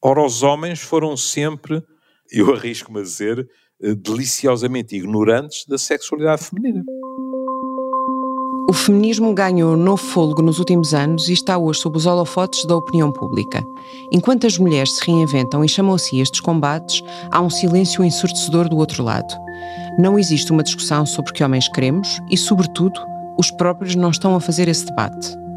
[0.00, 1.82] Ora, os homens foram sempre,
[2.30, 3.48] eu arrisco-me a dizer,
[3.82, 6.84] eh, deliciosamente ignorantes da sexualidade feminina.
[8.70, 12.76] O feminismo ganhou novo fôlego nos últimos anos e está hoje sob os holofotes da
[12.76, 13.64] opinião pública.
[14.12, 17.02] Enquanto as mulheres se reinventam e chamam a si estes combates,
[17.32, 19.34] há um silêncio ensurdecedor do outro lado.
[19.98, 23.00] Não existe uma discussão sobre que homens queremos e, sobretudo,
[23.36, 25.47] os próprios não estão a fazer esse debate.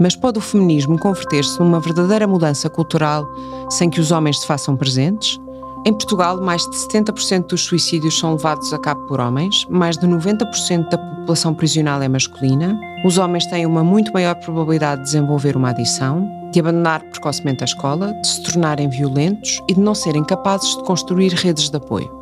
[0.00, 3.26] Mas pode o feminismo converter-se numa verdadeira mudança cultural
[3.70, 5.38] sem que os homens se façam presentes?
[5.86, 10.06] Em Portugal, mais de 70% dos suicídios são levados a cabo por homens, mais de
[10.06, 15.56] 90% da população prisional é masculina, os homens têm uma muito maior probabilidade de desenvolver
[15.56, 20.24] uma adição, de abandonar precocemente a escola, de se tornarem violentos e de não serem
[20.24, 22.17] capazes de construir redes de apoio.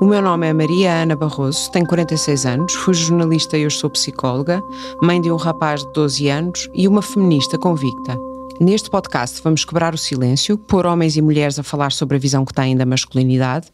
[0.00, 3.90] O meu nome é Maria Ana Barroso, tenho 46 anos, fui jornalista e hoje sou
[3.90, 4.62] psicóloga,
[5.02, 8.16] mãe de um rapaz de 12 anos e uma feminista convicta.
[8.58, 12.46] Neste podcast vamos quebrar o silêncio, pôr homens e mulheres a falar sobre a visão
[12.46, 13.66] que têm da masculinidade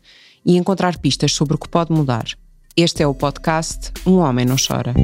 [0.44, 2.24] e encontrar pistas sobre o que pode mudar.
[2.76, 4.94] Este é o podcast Um Homem Não Chora.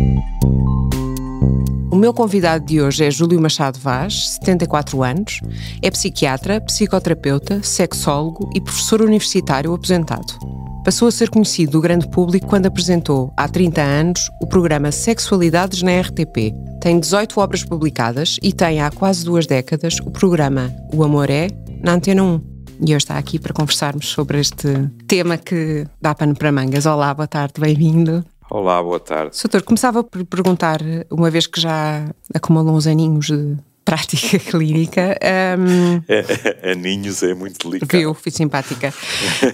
[1.93, 5.41] O meu convidado de hoje é Júlio Machado Vaz, 74 anos,
[5.81, 10.62] é psiquiatra, psicoterapeuta, sexólogo e professor universitário aposentado.
[10.85, 15.81] Passou a ser conhecido do grande público quando apresentou, há 30 anos, o programa Sexualidades
[15.81, 16.53] na RTP.
[16.81, 21.47] Tem 18 obras publicadas e tem, há quase duas décadas, o programa O Amor É,
[21.81, 22.41] na Antena 1.
[22.81, 26.85] E hoje está aqui para conversarmos sobre este tema que dá pano para mangas.
[26.85, 28.25] Olá, boa tarde, bem-vindo.
[28.51, 29.37] Olá, boa tarde.
[29.37, 32.05] Soutor, começava por perguntar, uma vez que já
[32.35, 35.19] acumulou uns aninhos de prática clínica.
[35.59, 37.99] Um, é, aninhos é muito delicado.
[37.99, 38.93] Viu, fui simpática.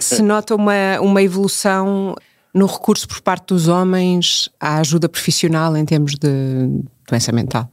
[0.01, 2.15] Se nota uma, uma evolução
[2.55, 7.71] no recurso por parte dos homens à ajuda profissional em termos de doença mental?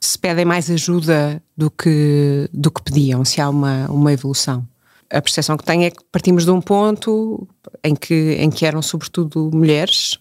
[0.00, 4.66] Se pedem mais ajuda do que, do que pediam, se há uma, uma evolução?
[5.12, 7.46] A percepção que tenho é que partimos de um ponto
[7.82, 10.18] em que, em que eram sobretudo mulheres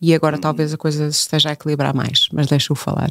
[0.00, 0.40] e agora hum.
[0.40, 3.10] talvez a coisa se esteja a equilibrar mais, mas deixa-o falar.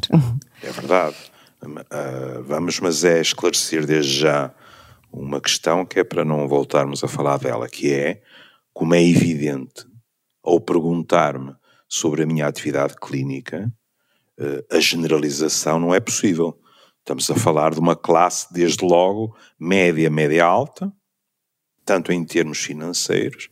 [0.62, 1.16] É verdade.
[1.64, 4.52] Uh, vamos, mas é esclarecer desde já
[5.12, 8.20] uma questão que é para não voltarmos a falar dela, que é,
[8.72, 9.86] como é evidente,
[10.42, 11.54] ao perguntar-me
[11.88, 13.72] sobre a minha atividade clínica,
[14.40, 16.58] uh, a generalização não é possível.
[16.98, 20.92] Estamos a falar de uma classe, desde logo, média, média alta,
[21.84, 23.50] tanto em termos financeiros,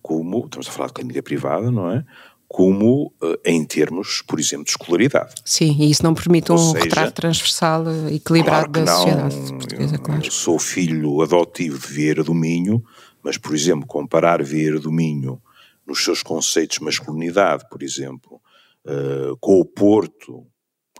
[0.00, 2.04] como, estamos a falar de clínica privada, não é?
[2.52, 5.36] Como uh, em termos, por exemplo, de escolaridade.
[5.42, 9.52] Sim, e isso não permite um seja, retrato transversal eh, equilibrado claro da não, sociedade
[9.54, 10.30] portuguesa, claro.
[10.30, 12.84] Sou filho adotivo de Vieira do Minho,
[13.22, 15.40] mas, por exemplo, comparar Vieira do Minho
[15.86, 18.38] nos seus conceitos de masculinidade, por exemplo,
[18.84, 20.46] uh, com o Porto,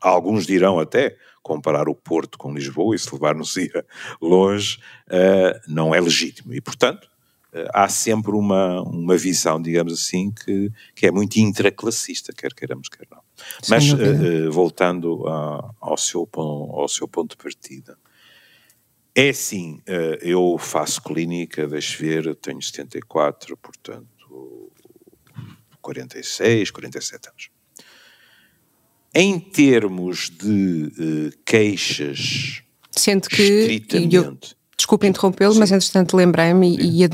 [0.00, 3.54] alguns dirão até comparar o Porto com Lisboa, e se levar-nos
[4.22, 6.54] longe, uh, não é legítimo.
[6.54, 7.11] E, portanto, eh,
[7.72, 13.06] há sempre uma, uma visão, digamos assim, que, que é muito intraclassista, quer queiramos, quer
[13.10, 13.22] não.
[13.68, 17.98] Mas uh, voltando a, ao, seu, ao seu ponto de partida,
[19.14, 24.72] é assim, uh, eu faço clínica, deixe ver, tenho 74, portanto,
[25.82, 27.50] 46, 47 anos.
[29.14, 37.08] Em termos de queixas, Sente que estritamente desculpe interrompê-lo, mas entretanto lembrei-me e, e,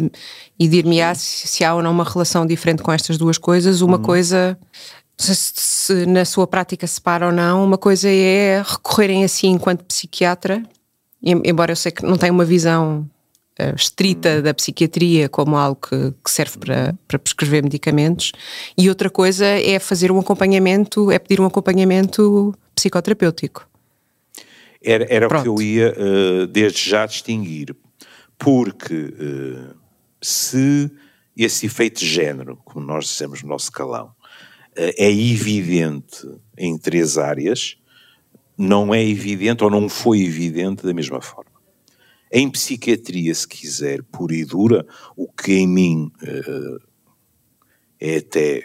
[0.59, 3.81] e dir-me-á se, se, há ou não uma relação diferente com estas duas coisas.
[3.81, 4.03] Uma uhum.
[4.03, 4.59] coisa,
[5.17, 9.85] se, se, na sua prática se para ou não, uma coisa é recorrerem assim enquanto
[9.85, 10.63] psiquiatra,
[11.23, 13.09] embora eu sei que não tenha uma visão
[13.61, 14.43] uh, estrita uhum.
[14.43, 18.33] da psiquiatria como algo que, que serve para, para prescrever medicamentos,
[18.77, 23.69] e outra coisa é fazer um acompanhamento, é pedir um acompanhamento psicoterapêutico.
[24.83, 27.75] Era, era o que eu ia uh, desde já distinguir,
[28.39, 29.77] porque uh,
[30.23, 30.91] se
[31.37, 37.19] esse efeito de género, como nós dissemos no nosso calão, uh, é evidente em três
[37.19, 37.77] áreas,
[38.57, 41.51] não é evidente ou não foi evidente da mesma forma.
[42.31, 44.87] Em psiquiatria, se quiser, pura e dura,
[45.17, 46.13] o que em mim
[47.99, 48.65] é até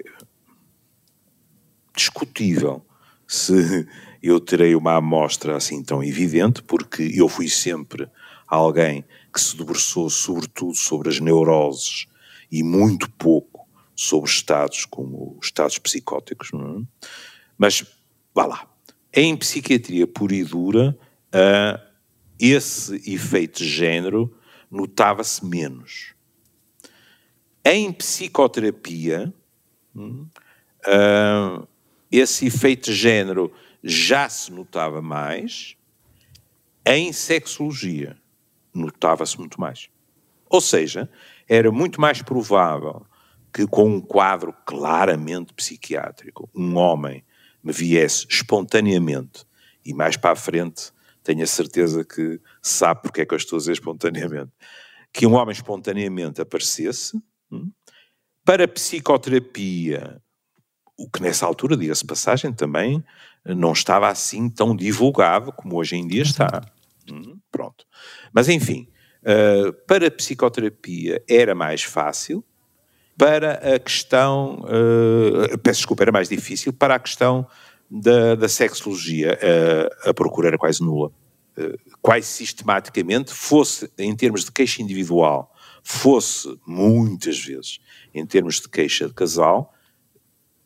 [1.95, 2.85] discutível
[3.27, 3.87] se
[4.23, 8.09] eu terei uma amostra assim tão evidente, porque eu fui sempre
[8.47, 9.03] alguém
[9.33, 12.07] que se debruçou sobretudo sobre as neuroses
[12.49, 16.51] e muito pouco sobre estados como estados psicóticos.
[16.53, 17.03] É?
[17.57, 17.85] Mas,
[18.33, 18.67] vá lá,
[19.13, 20.97] em psiquiatria pura e dura,
[21.27, 21.93] uh,
[22.39, 24.33] esse efeito de género
[24.71, 26.13] notava-se menos.
[27.65, 29.33] Em psicoterapia,
[29.95, 31.67] uh,
[32.09, 33.51] esse efeito de género
[33.83, 35.75] já se notava mais.
[36.85, 38.17] Em sexologia,
[38.73, 39.89] notava-se muito mais.
[40.49, 41.09] Ou seja,
[41.47, 43.05] era muito mais provável
[43.53, 47.23] que com um quadro claramente psiquiátrico, um homem
[47.63, 49.45] me viesse espontaneamente
[49.85, 50.91] e mais para a frente
[51.23, 54.51] tenho a certeza que sabe porque é que eu estou a dizer espontaneamente,
[55.13, 57.17] que um homem espontaneamente aparecesse
[57.51, 57.71] hum,
[58.43, 60.21] para psicoterapia,
[60.97, 63.03] o que nessa altura, diga-se passagem, também
[63.45, 66.61] não estava assim tão divulgado como hoje em dia está.
[67.11, 67.85] Hum, pronto.
[68.31, 68.87] Mas enfim,
[69.21, 72.43] uh, para psicoterapia era mais fácil,
[73.17, 77.47] para a questão, uh, peço desculpa, era mais difícil, para a questão
[77.89, 81.11] da, da sexologia, uh, a procura era quase nula.
[82.01, 85.53] Quase sistematicamente, fosse em termos de queixa individual,
[85.83, 87.79] fosse muitas vezes
[88.11, 89.72] em termos de queixa de casal,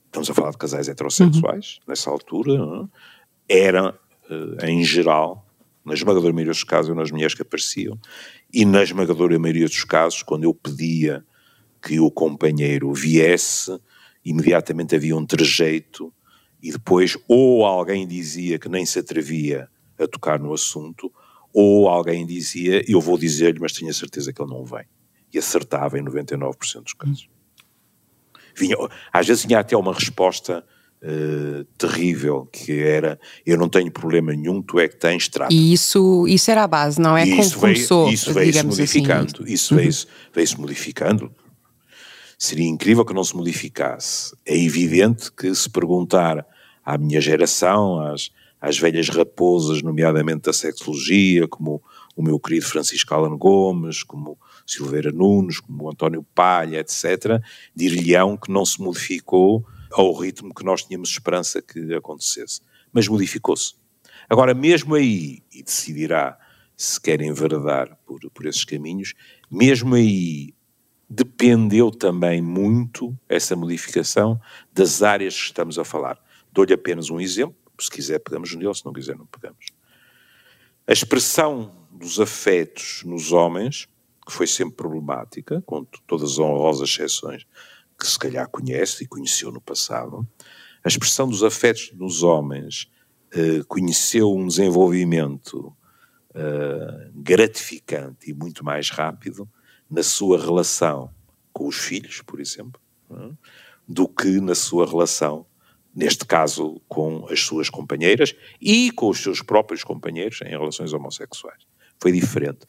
[0.08, 1.84] estamos a falar de casais heterossexuais, uhum.
[1.88, 2.90] nessa altura, não?
[3.48, 3.92] era,
[4.30, 5.46] uh, em geral,
[5.86, 7.98] na esmagadora maioria dos casos, nas mulheres que apareciam,
[8.54, 11.24] e na esmagadora maioria dos casos, quando eu pedia
[11.82, 13.80] que o companheiro viesse,
[14.26, 16.14] imediatamente havia um trejeito
[16.62, 21.12] e depois ou alguém dizia que nem se atrevia a tocar no assunto,
[21.54, 24.86] ou alguém dizia, eu vou dizer-lhe, mas tenho a certeza que ele não vem.
[25.34, 27.30] E acertava em 99% dos casos.
[28.58, 28.76] Vinha,
[29.12, 30.64] às vezes tinha até uma resposta
[31.04, 35.54] uh, terrível, que era, eu não tenho problema nenhum, tu é que tens, trata.
[35.54, 37.26] E isso, isso era a base, não é?
[37.26, 38.68] E isso veio, isso veio-se assim.
[38.68, 39.54] modificando, assim.
[39.54, 40.12] isso veio-se uhum.
[40.34, 41.32] veio modificando,
[42.38, 44.36] Seria incrível que não se modificasse.
[44.46, 46.46] É evidente que se perguntar
[46.86, 48.30] à minha geração, às,
[48.62, 51.82] às velhas raposas, nomeadamente da sexologia, como
[52.16, 54.38] o meu querido Francisco Alan Gomes, como
[54.68, 57.42] Silveira Nunes, como António Palha, etc.,
[57.74, 62.62] dir-lhe-ão que não se modificou ao ritmo que nós tínhamos esperança que acontecesse.
[62.92, 63.76] Mas modificou-se.
[64.30, 66.38] Agora, mesmo aí, e decidirá
[66.76, 69.14] se querem enveredar por, por esses caminhos,
[69.50, 70.54] mesmo aí
[71.10, 74.40] dependeu também muito, essa modificação,
[74.74, 76.22] das áreas que estamos a falar.
[76.52, 79.68] Dou-lhe apenas um exemplo, se quiser pegamos nele, se não quiser não pegamos.
[80.86, 83.88] A expressão dos afetos nos homens,
[84.28, 87.48] que foi sempre problemática, com todas as honrosas exceções
[87.98, 90.28] que se calhar conhece e conheceu no passado,
[90.84, 92.92] a expressão dos afetos nos homens
[93.32, 95.74] eh, conheceu um desenvolvimento
[96.36, 99.50] eh, gratificante e muito mais rápido
[99.90, 101.10] na sua relação
[101.54, 103.32] com os filhos, por exemplo, é?
[103.88, 105.46] do que na sua relação,
[105.96, 111.64] neste caso, com as suas companheiras e com os seus próprios companheiros em relações homossexuais.
[112.00, 112.60] Foi diferente.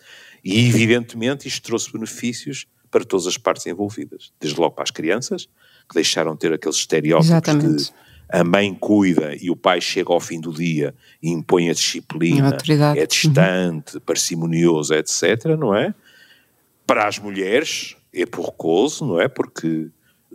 [0.45, 4.33] E, evidentemente, isto trouxe benefícios para todas as partes envolvidas.
[4.41, 5.49] Desde logo para as crianças,
[5.89, 7.85] que deixaram de ter aqueles estereótipos Exatamente.
[7.85, 7.93] de
[8.31, 12.51] a mãe cuida e o pai chega ao fim do dia e impõe a disciplina,
[12.51, 14.01] a é distante, uhum.
[14.01, 15.95] parcimonioso, etc., não é?
[16.87, 19.29] Para as mulheres é porcoso, não é?
[19.29, 19.89] Porque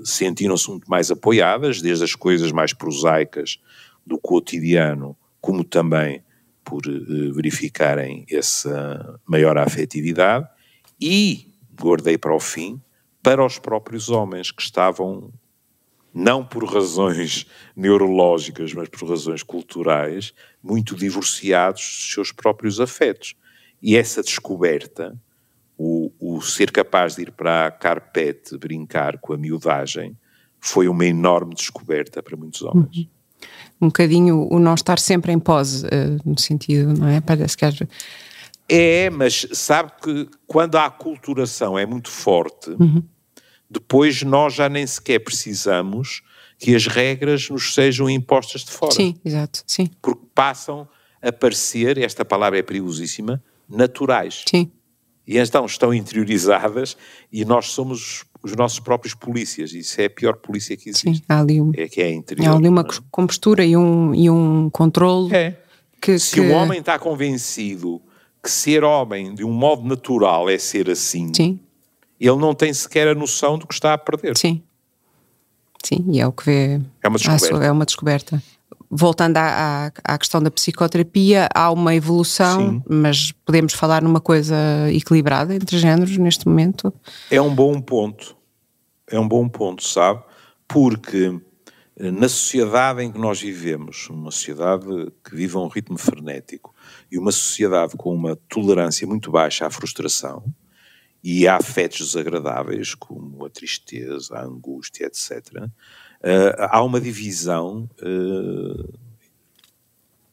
[0.03, 3.59] sentiram-se muito mais apoiadas, desde as coisas mais prosaicas
[4.05, 6.23] do cotidiano, como também
[6.63, 10.47] por uh, verificarem essa maior afetividade,
[10.99, 12.81] e, guardei para o fim,
[13.21, 15.31] para os próprios homens que estavam,
[16.13, 23.35] não por razões neurológicas, mas por razões culturais, muito divorciados dos seus próprios afetos.
[23.81, 25.19] E essa descoberta
[25.77, 30.17] o, o ser capaz de ir para a carpete brincar com a miudagem
[30.59, 32.97] foi uma enorme descoberta para muitos homens.
[32.97, 33.07] Uhum.
[33.83, 37.21] Um bocadinho o não estar sempre em pose, uh, no sentido, não é?
[37.21, 37.65] Parece que
[38.69, 43.03] É, mas sabe que quando a aculturação é muito forte, uhum.
[43.69, 46.21] depois nós já nem sequer precisamos
[46.57, 48.93] que as regras nos sejam impostas de fora.
[48.93, 49.89] Sim, exato, sim.
[50.01, 50.87] Porque passam
[51.21, 54.43] a parecer, esta palavra é perigosíssima, naturais.
[54.49, 54.71] Sim
[55.25, 56.97] e então estão interiorizadas
[57.31, 59.73] e nós somos os nossos próprios polícias.
[59.73, 61.15] Isso é a pior polícia que existe.
[61.15, 62.49] Sim, há ali, um, é que é interior.
[62.49, 62.85] Há ali uma é?
[63.09, 65.33] compostura e um, e um controle.
[65.33, 65.57] É.
[66.01, 66.41] Que, Se que...
[66.41, 68.01] o homem está convencido
[68.43, 71.57] que ser homem de um modo natural é ser assim, Sim.
[72.19, 74.37] ele não tem sequer a noção do que está a perder.
[74.37, 74.61] Sim.
[75.81, 76.81] Sim, e é o que vê.
[77.01, 77.65] É uma descoberta.
[77.65, 78.43] é uma descoberta.
[78.95, 82.83] Voltando à, à, à, questão da psicoterapia, há uma evolução, Sim.
[82.87, 84.55] mas podemos falar numa coisa
[84.91, 86.93] equilibrada entre géneros neste momento?
[87.31, 88.35] É um bom ponto.
[89.09, 90.23] É um bom ponto, sabe?
[90.67, 91.39] Porque
[91.97, 94.85] eh, na sociedade em que nós vivemos, uma sociedade
[95.23, 96.73] que vive a um ritmo frenético
[97.11, 100.43] e uma sociedade com uma tolerância muito baixa à frustração
[101.23, 105.69] e a afetos desagradáveis, como a tristeza, a angústia, etc.,
[106.23, 108.93] uh, há uma divisão, uh,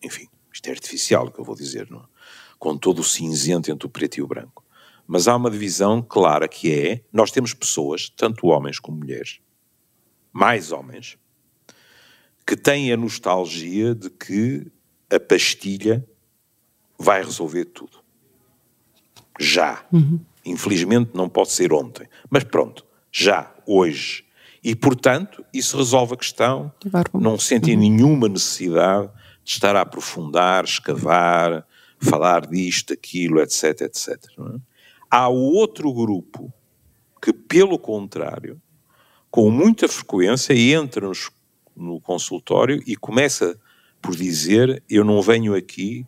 [0.03, 2.01] enfim, isto é artificial o que eu vou dizer, não?
[2.01, 2.21] É?
[2.61, 4.63] com todo o cinzento entre o preto e o branco.
[5.07, 9.41] Mas há uma divisão clara que é: nós temos pessoas, tanto homens como mulheres,
[10.31, 11.19] mais homens,
[12.47, 14.71] que têm a nostalgia de que
[15.11, 16.07] a pastilha
[16.97, 17.99] vai resolver tudo.
[19.41, 19.85] Já.
[19.91, 20.21] Uhum.
[20.45, 22.07] Infelizmente não pode ser ontem.
[22.29, 24.25] Mas pronto, já, hoje.
[24.63, 26.73] E, portanto, isso resolve a questão.
[27.15, 27.81] Não sentem uhum.
[27.81, 29.09] nenhuma necessidade
[29.43, 31.67] de estar a aprofundar, escavar,
[31.99, 34.09] falar disto, aquilo, etc, etc.
[34.09, 34.61] É?
[35.11, 36.53] Há outro grupo
[37.21, 38.61] que, pelo contrário,
[39.31, 41.31] com muita frequência entra nos,
[41.77, 43.59] no consultório e começa
[44.01, 46.07] por dizer: Eu não venho aqui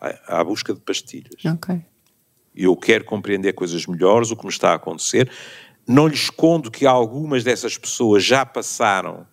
[0.00, 1.44] à, à busca de pastilhas.
[1.44, 1.82] Ok.
[2.54, 5.30] Eu quero compreender coisas melhores, o que me está a acontecer.
[5.86, 9.26] Não lhe escondo que algumas dessas pessoas já passaram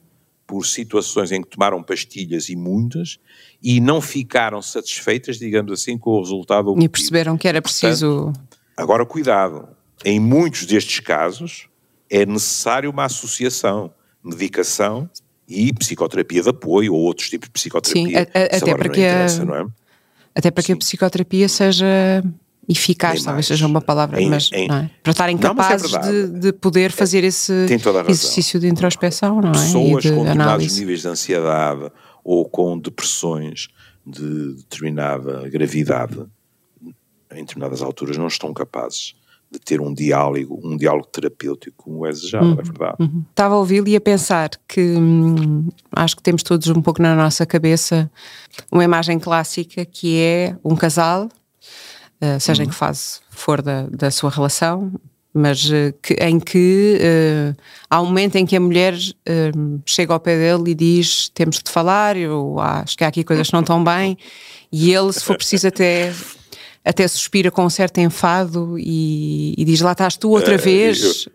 [0.46, 3.20] por situações em que tomaram pastilhas e muitas
[3.62, 6.86] e não ficaram satisfeitas, digamos assim, com o resultado obtido.
[6.86, 8.24] E perceberam que era preciso.
[8.24, 9.68] Portanto, agora, cuidado.
[10.06, 11.68] Em muitos destes casos
[12.10, 13.92] é necessário uma associação,
[14.24, 15.10] medicação
[15.48, 18.08] e psicoterapia de apoio ou outros tipos de psicoterapia.
[18.10, 19.66] Sim, a, a, até para que a, é?
[20.36, 22.24] até para que a psicoterapia seja
[22.68, 24.90] eficaz, talvez seja uma palavra, em, mas em, é?
[25.02, 27.54] para estarem é capazes é de, de, poder fazer esse
[28.10, 29.52] exercício de introspeção, não é?
[29.54, 31.92] Pessoas de com determinados níveis de ansiedade
[32.24, 33.70] ou com depressões
[34.06, 36.26] de determinada gravidade,
[37.32, 39.16] em determinadas alturas, não estão capazes
[39.50, 42.96] de ter um diálogo, um diálogo terapêutico como é desejado, uhum, é verdade.
[43.00, 43.24] Uhum.
[43.30, 47.16] Estava a ouvi-lo e a pensar que hum, acho que temos todos um pouco na
[47.16, 48.12] nossa cabeça
[48.70, 51.30] uma imagem clássica que é um casal
[52.22, 52.68] uh, seja uhum.
[52.68, 54.92] em que fase for da, da sua relação,
[55.34, 58.96] mas uh, que, em que uh, há um momento em que a mulher
[59.86, 63.48] chega ao pé dele e diz temos de falar, eu acho que há aqui coisas
[63.48, 64.18] que não estão bem,
[64.72, 66.14] e ele, se for preciso, até
[66.84, 71.28] até suspira com um certo enfado e, e diz lá estás tu outra vez.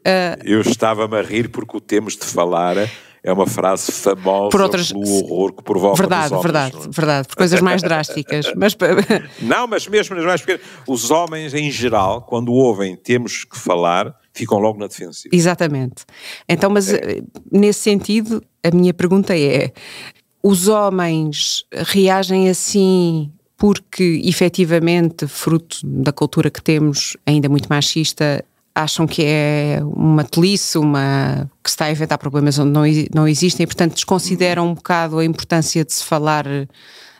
[0.43, 2.79] Eu, eu estava-me a rir porque o temos de falar
[3.25, 6.89] é uma frase famosa por outras, pelo horror que provoca Verdade, homens, verdade, é?
[6.91, 8.53] verdade, por coisas mais drásticas.
[8.57, 8.77] Mas...
[9.41, 14.15] Não, mas mesmo nas mais pequenas, os homens em geral, quando ouvem temos que falar,
[14.33, 15.35] ficam logo na defensiva.
[15.35, 16.05] Exatamente.
[16.49, 16.97] Então, mas é.
[16.97, 19.73] Eh, nesse sentido, a minha pergunta é:
[20.43, 29.07] os homens reagem assim porque efetivamente, fruto da cultura que temos, ainda muito machista, acham
[29.07, 32.83] que é uma tolice, uma que se está a inventar problemas onde não,
[33.15, 36.47] não existem e, portanto, desconsideram um bocado a importância de se falar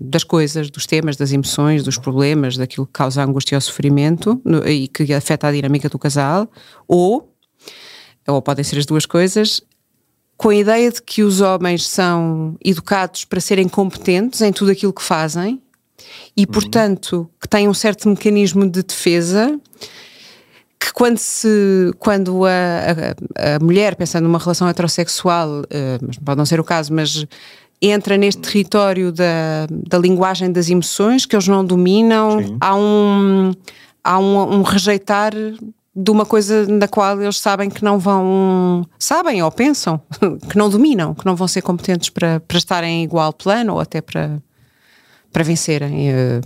[0.01, 4.67] das coisas, dos temas, das emoções, dos problemas, daquilo que causa angústia ou sofrimento no,
[4.67, 6.51] e que afeta a dinâmica do casal,
[6.89, 7.33] ou,
[8.27, 9.61] ou podem ser as duas coisas,
[10.37, 14.93] com a ideia de que os homens são educados para serem competentes em tudo aquilo
[14.93, 15.63] que fazem
[16.37, 16.47] e, uhum.
[16.47, 19.61] portanto, que têm um certo mecanismo de defesa
[20.85, 26.39] que quando se quando a, a, a mulher pensando numa relação heterossexual, uh, mas pode
[26.39, 27.25] não ser o caso, mas
[27.81, 32.57] entra neste território da, da linguagem das emoções que eles não dominam, Sim.
[32.61, 33.53] há um
[34.03, 35.33] há um, um rejeitar
[35.95, 40.01] de uma coisa na qual eles sabem que não vão, sabem ou pensam
[40.51, 43.81] que não dominam, que não vão ser competentes para, para estarem em igual plano ou
[43.81, 44.43] até para,
[45.31, 46.41] para vencerem, uh,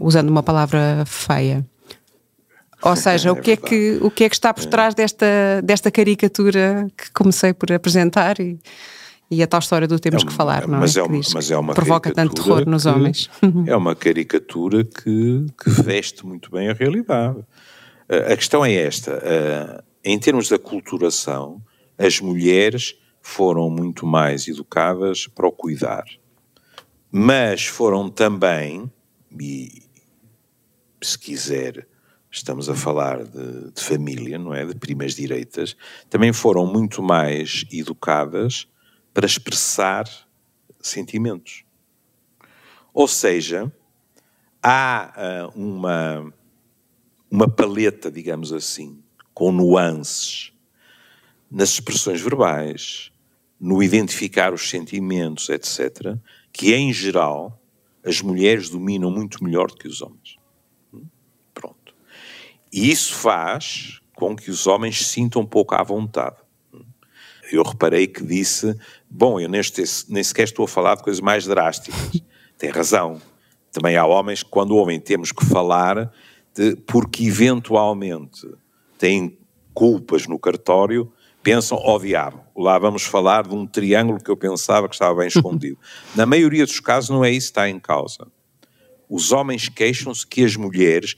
[0.00, 1.64] usando uma palavra feia.
[2.90, 4.66] Ou seja, é o, que é que, o que é que está por é.
[4.66, 5.26] trás desta,
[5.62, 8.58] desta caricatura que comecei por apresentar e,
[9.30, 11.00] e a tal história do temos é uma, que falar, não mas é?
[11.00, 13.30] é uma, mas é uma provoca tanto terror nos que, homens.
[13.66, 17.38] É uma caricatura que, que veste muito bem a realidade.
[18.08, 19.20] A questão é esta:
[20.04, 21.60] em termos da culturação,
[21.98, 26.04] as mulheres foram muito mais educadas para o cuidar,
[27.10, 28.88] mas foram também,
[29.40, 29.82] e
[31.02, 31.88] se quiser
[32.36, 34.64] estamos a falar de, de, família, não é?
[34.64, 35.76] De primas direitas,
[36.10, 38.68] também foram muito mais educadas
[39.14, 40.04] para expressar
[40.80, 41.64] sentimentos.
[42.92, 43.72] Ou seja,
[44.62, 46.32] há uh, uma,
[47.30, 49.02] uma paleta, digamos assim,
[49.32, 50.52] com nuances
[51.50, 53.10] nas expressões verbais,
[53.58, 56.16] no identificar os sentimentos, etc.,
[56.52, 57.62] que, em geral,
[58.04, 60.35] as mulheres dominam muito melhor do que os homens.
[62.76, 66.36] E isso faz com que os homens sintam um pouco à vontade.
[67.50, 68.76] Eu reparei que disse,
[69.08, 72.20] bom, eu neste, nem sequer estou a falar de coisas mais drásticas.
[72.58, 73.18] Tem razão.
[73.72, 76.12] Também há homens que, quando ouvem temos que falar,
[76.54, 78.46] de, porque eventualmente
[78.98, 79.38] têm
[79.72, 81.10] culpas no cartório,
[81.42, 85.14] pensam, ó oh, diabo, lá vamos falar de um triângulo que eu pensava que estava
[85.14, 85.78] bem escondido.
[86.14, 88.26] Na maioria dos casos não é isso que está em causa.
[89.08, 91.16] Os homens queixam-se que as mulheres,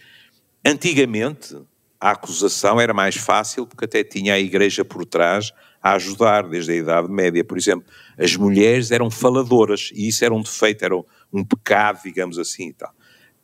[0.64, 1.56] antigamente,
[2.00, 6.72] a acusação era mais fácil porque até tinha a igreja por trás a ajudar, desde
[6.72, 7.44] a Idade Média.
[7.44, 7.86] Por exemplo,
[8.16, 10.96] as mulheres eram faladoras e isso era um defeito, era
[11.32, 12.92] um pecado, digamos assim e tal.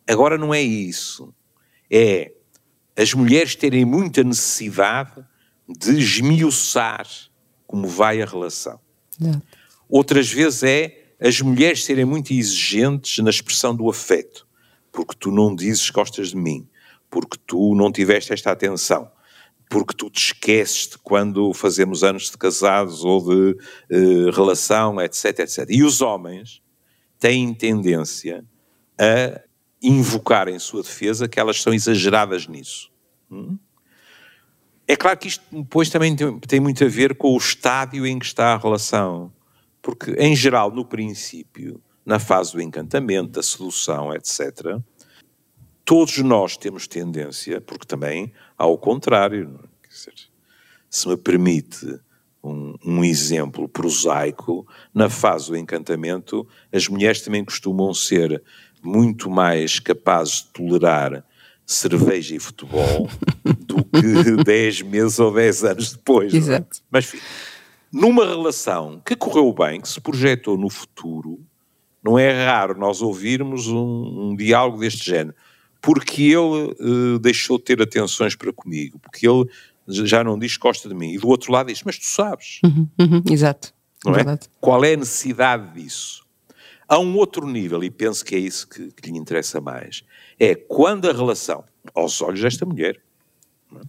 [0.09, 1.35] Agora não é isso.
[1.91, 2.33] É
[2.97, 5.25] as mulheres terem muita necessidade
[5.69, 7.07] de esmiuçar
[7.67, 8.79] como vai a relação.
[9.89, 14.47] Outras vezes é as mulheres serem muito exigentes na expressão do afeto,
[14.93, 16.69] porque tu não dizes que gostas de mim,
[17.15, 19.09] porque tu não tiveste esta atenção,
[19.71, 23.57] porque tu te esqueces de quando fazemos anos de casados ou de
[23.97, 25.65] uh, relação, etc, etc.
[25.69, 26.61] E os homens
[27.21, 28.45] têm tendência
[28.99, 29.41] a
[29.81, 32.91] invocar em sua defesa que elas são exageradas nisso.
[33.31, 33.57] Hum?
[34.89, 38.19] É claro que isto depois também tem, tem muito a ver com o estádio em
[38.19, 39.33] que está a relação.
[39.81, 44.81] Porque, em geral, no princípio, na fase do encantamento, da sedução, etc.,
[45.85, 49.89] todos nós temos tendência, porque também ao contrário, é?
[49.89, 50.15] dizer,
[50.89, 52.01] se me permite
[52.43, 58.43] um, um, exemplo prosaico, na fase do encantamento, as mulheres também costumam ser
[58.83, 61.25] muito mais capazes de tolerar
[61.67, 63.09] cerveja e futebol
[63.67, 66.35] do que 10 meses ou 10 anos depois.
[66.35, 66.37] É?
[66.37, 66.79] Exato.
[66.79, 66.83] É?
[66.91, 67.19] Mas, enfim,
[67.91, 71.41] numa relação que correu bem, que se projetou no futuro,
[72.03, 75.35] não é raro nós ouvirmos um, um diálogo deste género.
[75.85, 79.47] Porque ele uh, deixou de ter atenções para comigo, porque ele
[79.87, 81.13] já não diz que gosta de mim.
[81.13, 82.61] E do outro lado diz, mas tu sabes.
[82.65, 83.75] Uhum, uhum, exato.
[84.05, 84.39] Não é?
[84.61, 86.25] Qual é a necessidade disso?
[86.89, 90.05] Há um outro nível, e penso que é isso que, que lhe interessa mais,
[90.39, 93.01] é quando a relação, aos olhos desta mulher,
[93.75, 93.81] é?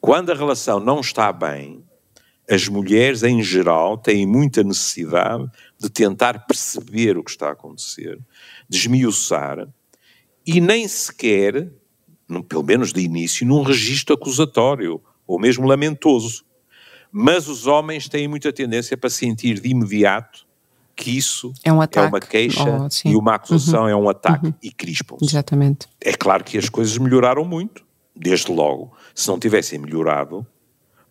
[0.00, 1.84] quando a relação não está bem,
[2.48, 8.18] as mulheres, em geral, têm muita necessidade de tentar perceber o que está a acontecer,
[8.68, 9.68] desmiuçar,
[10.46, 11.70] e nem sequer,
[12.48, 16.44] pelo menos de início, num registro acusatório, ou mesmo lamentoso.
[17.12, 20.46] Mas os homens têm muita tendência para sentir de imediato
[21.00, 23.88] que isso é, um ataque, é uma queixa oh, e uma acusação uhum.
[23.88, 24.54] é um ataque uhum.
[24.62, 25.24] e crispam-se.
[25.24, 25.88] Exatamente.
[26.00, 27.82] É claro que as coisas melhoraram muito,
[28.14, 28.92] desde logo.
[29.14, 30.46] Se não tivessem melhorado,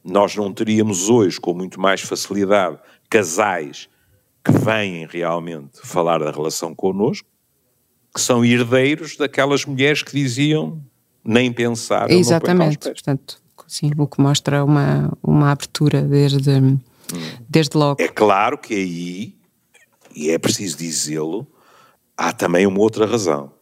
[0.03, 2.77] nós não teríamos hoje, com muito mais facilidade,
[3.09, 3.89] casais
[4.43, 7.27] que vêm realmente falar da relação connosco,
[8.13, 10.81] que são herdeiros daquelas mulheres que diziam
[11.23, 12.09] nem pensar.
[12.09, 16.79] Exatamente, portanto, sim, o que mostra uma, uma abertura desde, hum.
[17.47, 18.01] desde logo.
[18.01, 19.39] É claro que aí
[20.15, 21.47] e é preciso dizê-lo,
[22.17, 23.53] há também uma outra razão.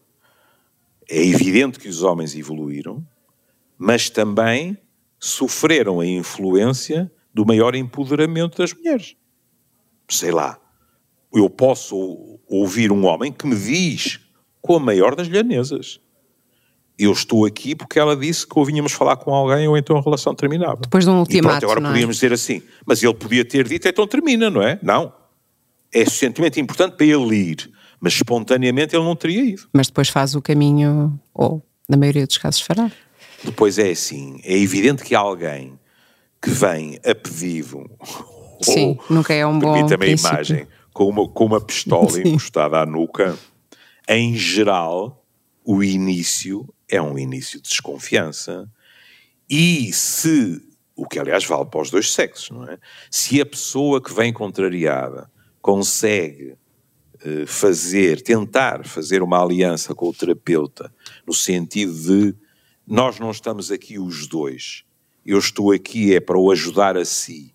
[1.10, 3.06] É evidente que os homens evoluíram,
[3.78, 4.78] mas também
[5.20, 9.16] sofreram a influência do maior empoderamento das mulheres.
[10.10, 10.60] Sei lá,
[11.34, 14.20] eu posso ouvir um homem que me diz
[14.68, 16.00] com a maior das lhanesas.
[17.00, 20.34] Eu estou aqui porque ela disse que ouvíamos falar com alguém ou então a relação
[20.34, 20.82] terminava.
[20.82, 21.92] Depois de um ultimato, e pronto, agora é?
[21.92, 24.80] podíamos dizer assim, mas ele podia ter dito então termina, não é?
[24.82, 25.14] Não
[25.94, 29.68] é suficientemente importante para ele ir, mas espontaneamente ele não teria ido.
[29.74, 32.92] Mas depois faz o caminho, ou na maioria dos casos fará.
[33.44, 35.80] Depois é assim, é evidente que alguém
[36.42, 37.90] que vem a pedido,
[38.62, 42.22] Sim, ou, nunca é um bom permita-me a imagem, com uma, com uma pistola Sim.
[42.30, 43.38] encostada à nuca,
[44.08, 45.26] em geral,
[45.64, 48.70] o início é um início de desconfiança.
[49.50, 50.62] E se,
[50.96, 52.78] o que aliás vale para os dois sexos, não é?
[53.12, 55.30] Se a pessoa que vem contrariada
[55.62, 56.56] consegue
[57.22, 60.94] eh, fazer, tentar fazer uma aliança com o terapeuta,
[61.26, 62.36] no sentido de
[62.86, 64.86] nós não estamos aqui os dois,
[65.26, 67.54] eu estou aqui é para o ajudar a si,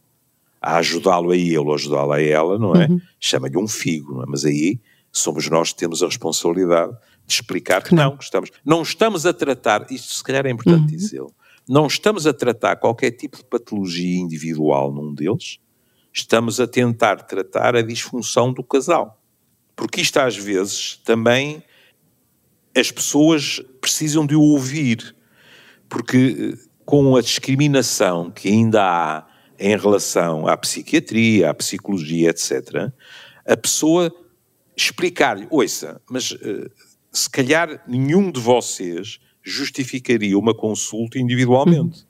[0.60, 2.86] a ajudá-lo a ele ou ajudá-la a ela, não é?
[2.86, 3.00] Uhum.
[3.18, 4.26] Chama-lhe um figo, não é?
[4.28, 4.78] Mas aí
[5.12, 6.92] somos nós que temos a responsabilidade
[7.26, 10.80] de explicar que não, que estamos, não estamos a tratar, isto se calhar é importante
[10.80, 10.86] uhum.
[10.86, 11.34] dizê-lo,
[11.68, 15.58] não estamos a tratar qualquer tipo de patologia individual num deles,
[16.12, 19.20] estamos a tentar tratar a disfunção do casal.
[19.74, 21.62] Porque isto às vezes também
[22.76, 25.14] as pessoas precisam de o ouvir,
[25.88, 29.26] porque eh, com a discriminação que ainda há
[29.58, 32.92] em relação à psiquiatria, à psicologia, etc.,
[33.46, 34.12] a pessoa
[34.76, 36.70] explicar-lhe, ouça, mas uh,
[37.10, 42.00] se calhar nenhum de vocês justificaria uma consulta individualmente.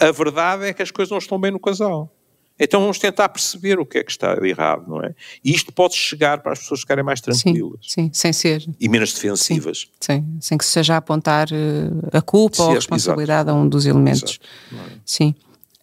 [0.00, 0.08] Uhum.
[0.08, 2.10] A verdade é que as coisas não estão bem no casal.
[2.58, 5.14] Então vamos tentar perceber o que é que está errado, não é?
[5.44, 7.80] E isto pode chegar para as pessoas ficarem mais tranquilas.
[7.82, 8.64] Sim, sim sem ser.
[8.78, 9.88] E menos defensivas.
[9.98, 13.48] Sim, sim sem que se seja a apontar uh, a culpa sim, ou a responsabilidade
[13.48, 13.58] exato.
[13.58, 14.38] a um dos elementos.
[14.70, 14.90] Exato.
[14.90, 15.00] É?
[15.04, 15.34] Sim.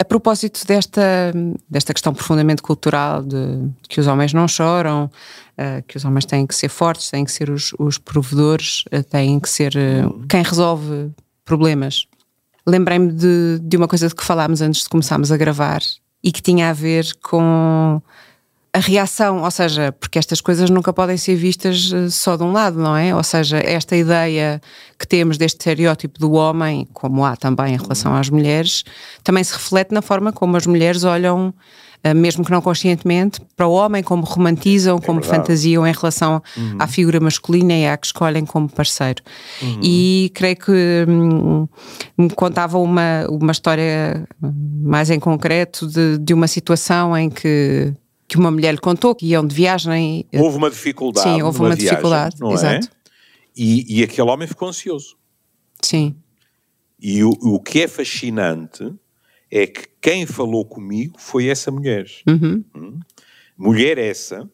[0.10, 1.32] Propósito desta,
[1.69, 6.48] desta questão profundamente cultural de, que os homens não choram, uh, que os homens têm
[6.48, 10.41] que ser fortes, têm que ser os, os provedores, uh, têm que ser uh, quem
[10.41, 11.12] resolve
[11.45, 12.08] problemas.
[12.65, 15.82] Lembrei-me de, de uma coisa de que falámos antes de começarmos a gravar
[16.24, 18.02] e que tinha a ver com
[18.71, 22.51] a reação, ou seja, porque estas coisas nunca podem ser vistas eh, só de um
[22.51, 23.15] lado, não é?
[23.15, 24.62] Ou seja, esta ideia
[24.97, 28.84] que temos deste estereótipo do homem, como há também em relação às mulheres,
[29.23, 31.51] também se reflete na forma como as mulheres olham,
[32.03, 35.41] eh, mesmo que não conscientemente, para o homem, como romantizam, é como verdade.
[35.41, 36.75] fantasiam em relação uhum.
[36.77, 39.23] à figura masculina e à que escolhem como parceiro.
[39.63, 39.79] Uhum.
[39.82, 41.67] E creio que hum,
[42.15, 47.95] me contava uma, uma história mais em concreto de, de uma situação em que
[48.30, 50.26] que uma mulher lhe contou que iam de viagem.
[50.32, 51.28] Houve uma dificuldade.
[51.28, 52.54] Sim, houve uma viagem, dificuldade, não é?
[52.54, 52.88] exato.
[52.88, 52.89] É?
[53.58, 55.18] E, e aquele homem ficou ansioso.
[55.82, 56.15] Sim.
[57.00, 58.94] E o, o que é fascinante
[59.50, 62.06] é que quem falou comigo foi essa mulher.
[62.28, 62.63] Uhum.
[62.76, 63.00] Hum?
[63.58, 64.48] Mulher essa,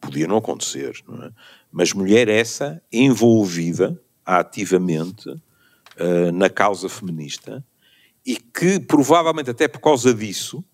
[0.00, 1.30] podia não acontecer, não é?
[1.70, 7.64] mas mulher essa envolvida ativamente uh, na causa feminista
[8.26, 10.64] e que provavelmente até por causa disso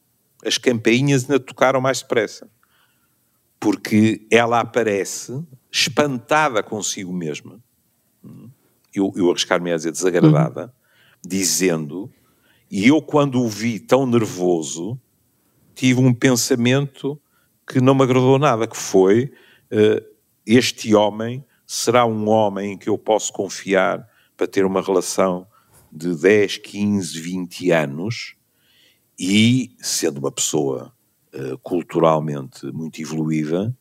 [0.44, 2.48] as campainhas ainda tocaram mais depressa.
[3.60, 7.60] Porque ela aparece espantada consigo mesma.
[8.94, 10.72] Eu, eu arriscar-me a dizer desagradada,
[11.24, 12.10] dizendo,
[12.70, 14.98] e eu quando o vi tão nervoso,
[15.74, 17.20] tive um pensamento
[17.66, 19.32] que não me agradou nada, que foi,
[19.72, 20.04] uh,
[20.46, 25.46] este homem será um homem em que eu posso confiar para ter uma relação
[25.92, 28.34] de 10, 15, 20 anos,
[29.18, 30.92] e, sendo uma pessoa
[31.34, 33.76] uh, culturalmente muito evoluída,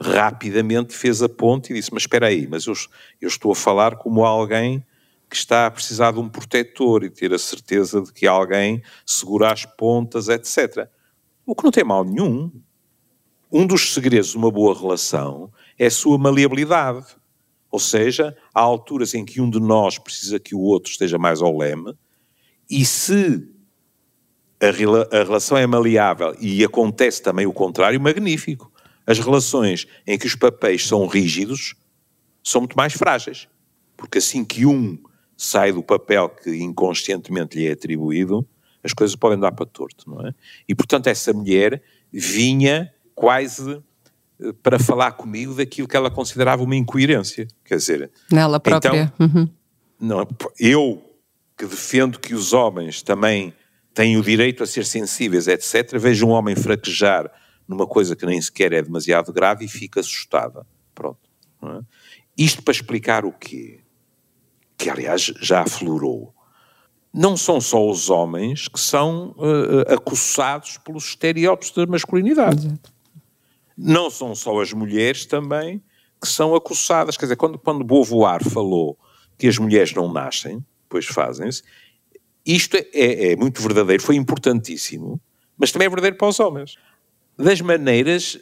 [0.00, 2.74] rapidamente fez a ponte e disse: Mas espera aí, mas eu,
[3.20, 4.84] eu estou a falar como alguém
[5.28, 9.52] que está a precisar de um protetor e ter a certeza de que alguém segura
[9.52, 10.88] as pontas, etc.
[11.46, 12.50] O que não tem mal nenhum.
[13.52, 17.06] Um dos segredos de uma boa relação é a sua maleabilidade.
[17.70, 21.40] Ou seja, há alturas em que um de nós precisa que o outro esteja mais
[21.40, 21.94] ao leme,
[22.68, 23.48] e se
[24.60, 28.70] a, a relação é maleável e acontece também o contrário, magnífico.
[29.06, 31.74] As relações em que os papéis são rígidos
[32.44, 33.48] são muito mais frágeis.
[33.96, 34.98] Porque assim que um
[35.36, 38.46] sai do papel que inconscientemente lhe é atribuído,
[38.84, 40.34] as coisas podem dar para torto, não é?
[40.68, 43.82] E portanto essa mulher vinha quase
[44.40, 47.46] eh, para falar comigo daquilo que ela considerava uma incoerência.
[47.64, 49.12] Quer dizer, nela própria.
[49.14, 49.48] Então, uhum.
[49.98, 50.26] não,
[50.58, 51.02] eu
[51.56, 53.52] que defendo que os homens também
[53.94, 55.98] têm o direito a ser sensíveis, etc.
[55.98, 57.30] Vejo um homem fraquejar
[57.66, 60.66] numa coisa que nem sequer é demasiado grave e fica assustada.
[60.94, 61.18] Pronto.
[61.62, 61.80] É?
[62.36, 63.80] Isto para explicar o quê?
[64.76, 66.34] Que, aliás, já aflorou.
[67.12, 72.66] Não são só os homens que são uh, acossados pelos estereótipos da masculinidade.
[72.66, 72.92] Exato.
[73.76, 75.82] Não são só as mulheres também
[76.20, 77.16] que são acossadas.
[77.16, 78.98] Quer dizer, quando, quando Beauvoir falou
[79.38, 81.62] que as mulheres não nascem, pois fazem-se,
[82.54, 85.20] isto é, é, é muito verdadeiro, foi importantíssimo,
[85.56, 86.76] mas também é verdadeiro para os homens.
[87.36, 88.38] Das maneiras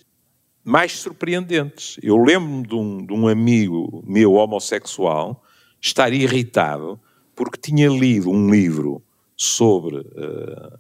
[0.64, 1.98] mais surpreendentes.
[2.02, 5.42] Eu lembro-me de um, de um amigo meu homossexual
[5.80, 7.00] estar irritado
[7.34, 9.02] porque tinha lido um livro
[9.36, 10.78] sobre uh,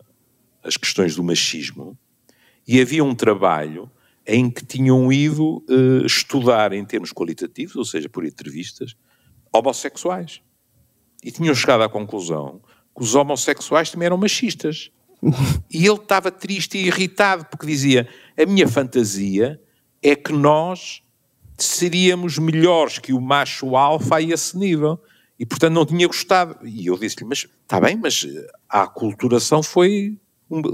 [0.62, 1.96] as questões do machismo
[2.66, 3.90] e havia um trabalho
[4.26, 8.94] em que tinham ido uh, estudar em termos qualitativos, ou seja, por entrevistas,
[9.50, 10.42] homossexuais.
[11.24, 12.60] E tinham chegado à conclusão
[12.98, 14.90] que os homossexuais também eram machistas.
[15.70, 19.60] e ele estava triste e irritado porque dizia: A minha fantasia
[20.02, 21.00] é que nós
[21.56, 25.00] seríamos melhores que o macho alfa a esse nível.
[25.38, 26.58] E portanto não tinha gostado.
[26.66, 28.26] E eu disse-lhe: Mas está bem, mas
[28.68, 30.18] a aculturação foi,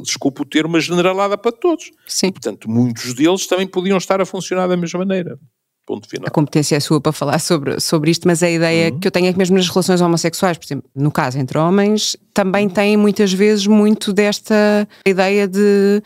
[0.03, 1.91] desculpa o termo, uma generalada para todos.
[2.07, 2.33] Sim.
[2.33, 5.39] Portanto, muitos deles também podiam estar a funcionar da mesma maneira.
[5.87, 6.27] Ponto final.
[6.27, 8.99] A competência é sua para falar sobre, sobre isto, mas a ideia uhum.
[8.99, 12.17] que eu tenho é que mesmo nas relações homossexuais, por exemplo, no caso entre homens,
[12.33, 16.03] também têm muitas vezes muito desta ideia de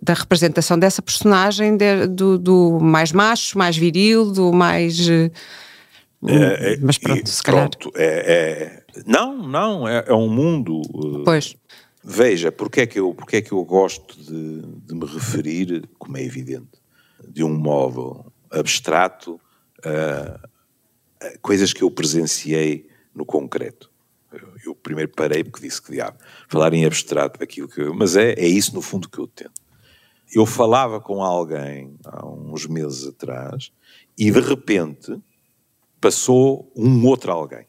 [0.00, 5.08] da representação dessa personagem de, do, do, mais macho, mais viril, do mais.
[5.08, 5.30] Eh,
[6.24, 7.68] é, é, mas pronto, se calhar.
[7.68, 10.82] Pronto, é, é, não, não, é, é um mundo.
[10.84, 11.56] Eh, pois.
[12.04, 16.16] Veja, porque é que eu, porque é que eu gosto de, de me referir, como
[16.16, 16.78] é evidente,
[17.28, 19.40] de um modo abstrato
[19.78, 20.48] uh,
[21.40, 23.90] coisas que eu presenciei no concreto.
[24.32, 28.16] Eu, eu, primeiro parei porque disse que diabo, falar em abstrato daquilo que eu, mas
[28.16, 29.62] é, é isso no fundo que eu tento.
[30.34, 33.72] Eu falava com alguém há uns meses atrás
[34.18, 35.16] e de repente
[36.00, 37.66] passou um outro alguém.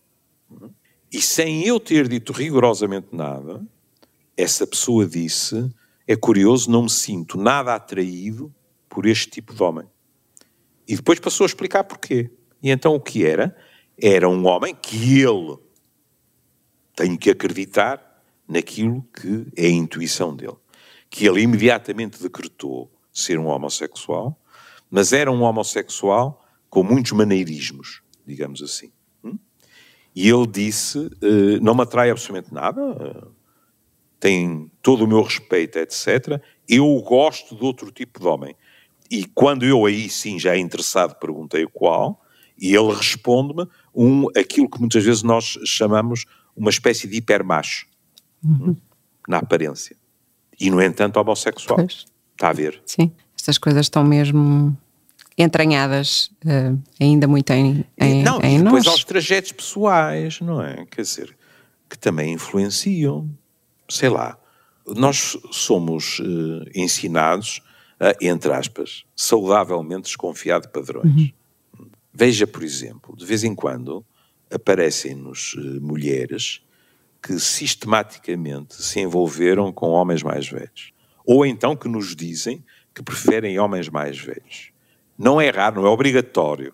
[1.11, 3.65] E sem eu ter dito rigorosamente nada,
[4.35, 5.69] essa pessoa disse:
[6.07, 8.53] É curioso, não me sinto nada atraído
[8.89, 9.87] por este tipo de homem.
[10.87, 12.29] E depois passou a explicar porquê.
[12.61, 13.55] E então o que era?
[13.99, 15.57] Era um homem que ele
[16.95, 20.57] tem que acreditar naquilo que é a intuição dele.
[21.09, 24.39] Que ele imediatamente decretou ser um homossexual,
[24.89, 28.91] mas era um homossexual com muitos maneirismos, digamos assim.
[29.23, 29.37] Hum?
[30.15, 33.31] E ele disse: uh, Não me atrai absolutamente nada, uh,
[34.19, 36.41] tem todo o meu respeito, etc.
[36.67, 38.55] Eu gosto de outro tipo de homem.
[39.09, 42.21] E quando eu aí sim, já interessado, perguntei o qual,
[42.57, 47.87] e ele responde-me um, aquilo que muitas vezes nós chamamos uma espécie de hipermacho,
[48.43, 48.75] uhum.
[49.27, 49.95] na aparência.
[50.59, 51.77] E, no entanto, homossexual.
[51.77, 52.05] Pois.
[52.33, 52.81] Está a ver?
[52.85, 54.75] Sim, estas coisas estão mesmo
[55.37, 58.93] entranhadas uh, ainda muito em, em, não, em e depois nós.
[58.93, 60.85] aos trajetos pessoais, não é?
[60.85, 61.37] Quer dizer,
[61.89, 63.29] que também influenciam.
[63.89, 64.37] Sei lá,
[64.85, 67.61] nós somos uh, ensinados
[68.21, 71.05] entre aspas, saudavelmente desconfiar de padrões.
[71.05, 71.89] Uhum.
[72.13, 74.05] Veja, por exemplo, de vez em quando
[74.51, 76.61] aparecem-nos uh, mulheres
[77.21, 80.93] que sistematicamente se envolveram com homens mais velhos.
[81.25, 84.71] Ou então que nos dizem que preferem homens mais velhos.
[85.17, 86.73] Não é raro, não é obrigatório.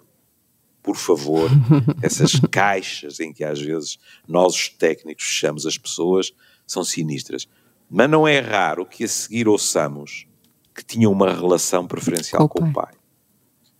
[0.81, 1.49] Por favor,
[2.03, 6.33] essas caixas em que às vezes nós, os técnicos, fechamos as pessoas
[6.67, 7.47] são sinistras.
[7.89, 10.27] Mas não é raro que a seguir ouçamos
[10.73, 12.93] que tinham uma relação preferencial com, com o pai.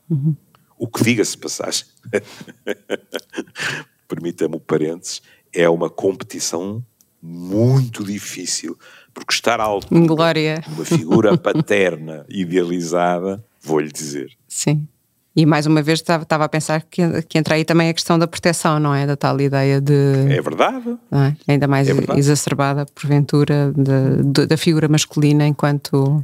[0.10, 0.36] Uhum.
[0.78, 1.86] O que diga-se passagem,
[4.08, 5.22] permita-me o parênteses,
[5.54, 6.84] é uma competição
[7.22, 8.78] muito difícil,
[9.14, 10.60] porque estar à altura Glória.
[10.60, 14.32] de uma figura paterna idealizada, vou-lhe dizer.
[14.48, 14.88] Sim.
[15.36, 18.28] E mais uma vez estava, a pensar que, que entra aí também a questão da
[18.28, 19.08] proteção, não é?
[19.08, 19.94] Da tal ideia de.
[20.30, 20.96] É verdade.
[21.12, 21.52] É?
[21.54, 26.24] Ainda mais é exacerbada, porventura, da figura masculina enquanto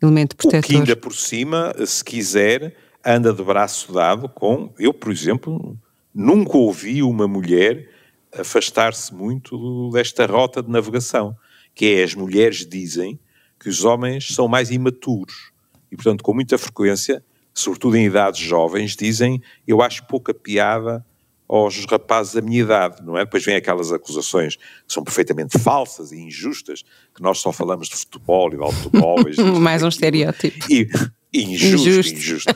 [0.00, 0.60] elemento protetor.
[0.60, 4.72] O que ainda por cima, se quiser, anda de braço dado com.
[4.78, 5.76] Eu, por exemplo,
[6.14, 7.88] nunca ouvi uma mulher
[8.32, 11.36] afastar-se muito desta rota de navegação,
[11.74, 13.18] que é as mulheres dizem
[13.58, 15.52] que os homens são mais imaturos
[15.90, 21.04] e, portanto, com muita frequência, sobretudo em idades jovens, dizem eu acho pouca piada
[21.48, 23.24] aos rapazes da minha idade, não é?
[23.24, 26.84] Depois vem aquelas acusações que são perfeitamente falsas e injustas,
[27.14, 29.36] que nós só falamos de futebol e de automóveis.
[29.58, 30.66] Mais um estereótipo.
[30.70, 30.88] E,
[31.32, 32.54] injusto, injusto, injusto,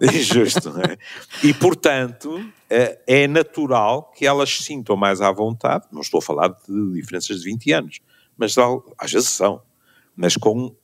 [0.02, 0.98] injusto não é?
[1.42, 6.22] E, portanto, é, é natural que elas se sintam mais à vontade, não estou a
[6.22, 8.00] falar de diferenças de 20 anos,
[8.36, 8.54] mas
[8.98, 9.62] às vezes são,
[10.14, 10.74] mas com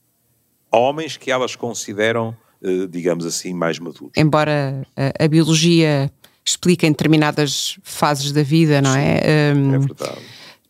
[0.70, 4.12] homens que elas consideram, eh, digamos assim, mais maduros.
[4.16, 6.10] Embora a, a biologia
[6.50, 9.54] explica em determinadas fases da vida, não é?
[9.54, 10.18] Um, é verdade.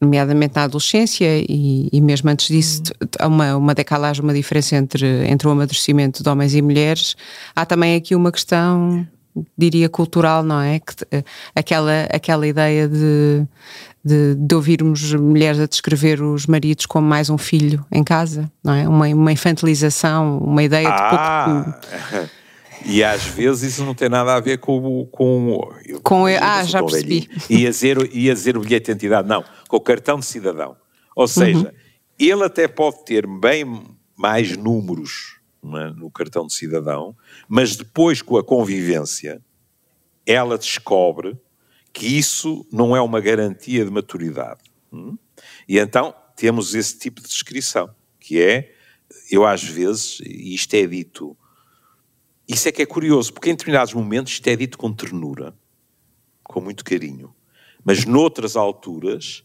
[0.01, 2.83] Nomeadamente na adolescência e, e mesmo antes disso,
[3.19, 7.15] há uma, uma decalagem, uma diferença entre, entre o amadurecimento de homens e mulheres.
[7.55, 9.07] Há também aqui uma questão,
[9.59, 10.79] diria, cultural, não é?
[10.79, 11.23] Que, eh,
[11.55, 13.47] aquela, aquela ideia de,
[14.03, 18.73] de, de, ouvirmos mulheres a descrever os maridos como mais um filho em casa, não
[18.73, 18.89] é?
[18.89, 20.95] Uma, uma infantilização, uma ideia ah.
[20.95, 22.31] de pouco.
[22.85, 25.07] E às vezes isso não tem nada a ver com.
[25.07, 25.61] Com,
[26.03, 27.29] com ah, já percebi.
[27.49, 30.77] Ia dizer, ia dizer o bilhete de identidade, não, com o cartão de cidadão.
[31.15, 31.73] Ou seja, uhum.
[32.19, 33.65] ele até pode ter bem
[34.17, 37.15] mais números é, no cartão de cidadão,
[37.47, 39.43] mas depois com a convivência,
[40.27, 41.39] ela descobre
[41.93, 44.61] que isso não é uma garantia de maturidade.
[44.93, 45.19] Hum?
[45.69, 48.73] E então temos esse tipo de descrição, que é,
[49.31, 51.37] eu às vezes, e isto é dito
[52.53, 55.55] isso é que é curioso, porque em determinados momentos isto é dito com ternura,
[56.43, 57.35] com muito carinho,
[57.85, 59.45] mas noutras alturas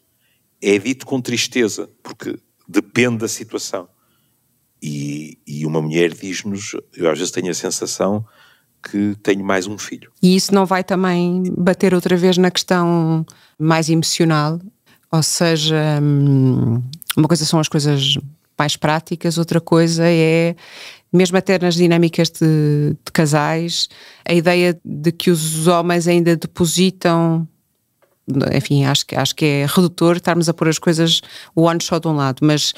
[0.62, 2.38] é dito com tristeza, porque
[2.68, 3.88] depende da situação.
[4.82, 8.26] E, e uma mulher diz-nos, eu às vezes tenho a sensação
[8.84, 10.12] que tenho mais um filho.
[10.22, 13.26] E isso não vai também bater outra vez na questão
[13.58, 14.60] mais emocional?
[15.12, 16.82] Ou seja, hum,
[17.18, 18.18] uma coisa são as coisas
[18.58, 20.56] mais práticas, outra coisa é
[21.16, 23.88] mesmo até nas dinâmicas de, de, casais,
[24.24, 27.48] a ideia de que os homens ainda depositam
[28.56, 31.22] enfim, acho que, acho que é redutor estarmos a pôr as coisas
[31.56, 32.74] one shot de um lado, mas,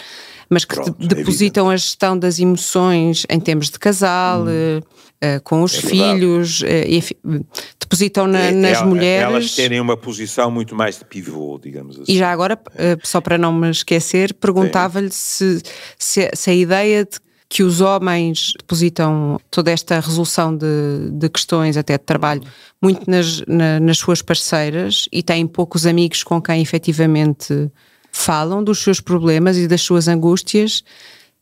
[0.49, 4.79] mas que Pronto, é depositam é a gestão das emoções em termos de casal, hum.
[4.79, 7.45] uh, com os é filhos, uh,
[7.79, 9.25] depositam na, é, nas mulheres.
[9.25, 12.11] Elas terem uma posição muito mais de pivô, digamos assim.
[12.11, 15.61] E já agora, uh, só para não me esquecer, perguntava-lhe se,
[15.97, 17.19] se, se a ideia de
[17.49, 22.41] que os homens depositam toda esta resolução de, de questões, até de trabalho,
[22.81, 27.71] muito nas, na, nas suas parceiras e têm poucos amigos com quem efetivamente
[28.11, 30.83] falam dos seus problemas e das suas angústias.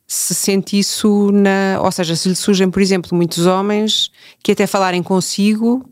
[0.08, 1.82] Se sente isso na.
[1.82, 4.12] Ou seja, se lhe surgem, por exemplo, muitos homens
[4.44, 5.84] que até falarem consigo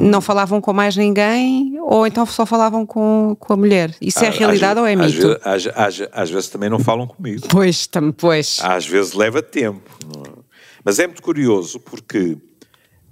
[0.00, 3.94] não falavam com mais ninguém ou então só falavam com, com a mulher?
[4.00, 5.40] Isso é às, realidade às, ou é mito?
[5.44, 7.46] Às, às, às, vezes também não falam comigo.
[7.48, 8.58] Pois, tam, pois.
[8.62, 9.90] Às vezes leva tempo.
[10.26, 10.40] É?
[10.84, 12.38] Mas é muito curioso porque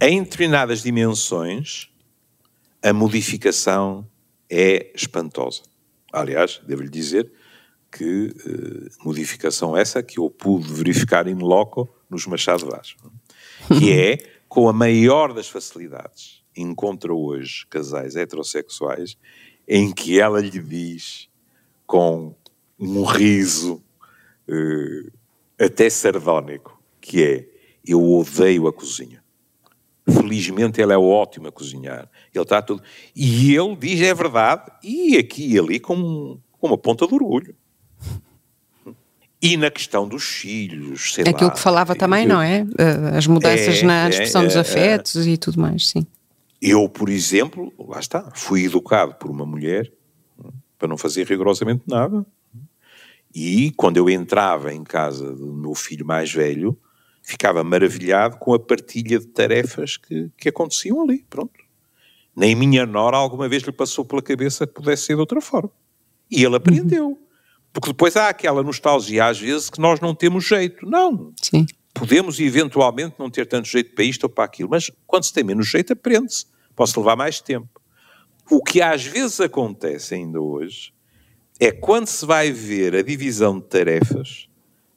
[0.01, 1.89] em determinadas dimensões
[2.83, 4.07] a modificação
[4.49, 5.63] é espantosa.
[6.13, 7.31] Aliás, devo-lhe dizer
[7.91, 12.95] que uh, modificação essa que eu pude verificar in loco nos Machado Vaz,
[13.71, 13.79] é?
[13.79, 19.17] que é com a maior das facilidades encontra hoje casais heterossexuais
[19.67, 21.29] em que ela lhe diz
[21.87, 22.35] com
[22.79, 23.83] um riso
[24.49, 25.13] uh,
[25.59, 27.49] até sardónico, que é
[27.87, 29.23] eu odeio a cozinha.
[30.09, 32.09] Felizmente ele é ótimo a cozinhar.
[32.35, 32.83] Ele está tudo.
[33.15, 37.55] E ele diz é verdade, e aqui e ali com, com uma ponta de orgulho.
[39.41, 42.67] E na questão dos filhos, sei Aquilo lá, que falava também, não é?
[42.77, 46.05] Eh, as mudanças é, na expressão é, dos é, afetos é, e tudo mais, sim.
[46.61, 49.93] Eu, por exemplo, lá está, fui educado por uma mulher
[50.79, 52.25] para não fazer rigorosamente nada.
[53.35, 56.79] E quando eu entrava em casa do meu filho mais velho,
[57.23, 61.25] ficava maravilhado com a partilha de tarefas que, que aconteciam ali.
[61.29, 61.53] Pronto.
[62.35, 65.71] Nem minha nora alguma vez lhe passou pela cabeça que pudesse ser de outra forma.
[66.31, 67.09] E ele aprendeu.
[67.09, 67.19] Uhum.
[67.73, 70.87] Porque depois há aquela nostalgia, às vezes, que nós não temos jeito.
[70.87, 71.33] Não.
[71.43, 71.67] Sim.
[71.99, 75.43] Podemos eventualmente não ter tanto jeito para isto ou para aquilo, mas quando se tem
[75.43, 76.47] menos jeito, aprende-se.
[76.77, 77.81] Pode levar mais tempo.
[78.51, 80.93] O que às vezes acontece ainda hoje
[81.61, 84.49] é quando se vai ver a divisão de tarefas,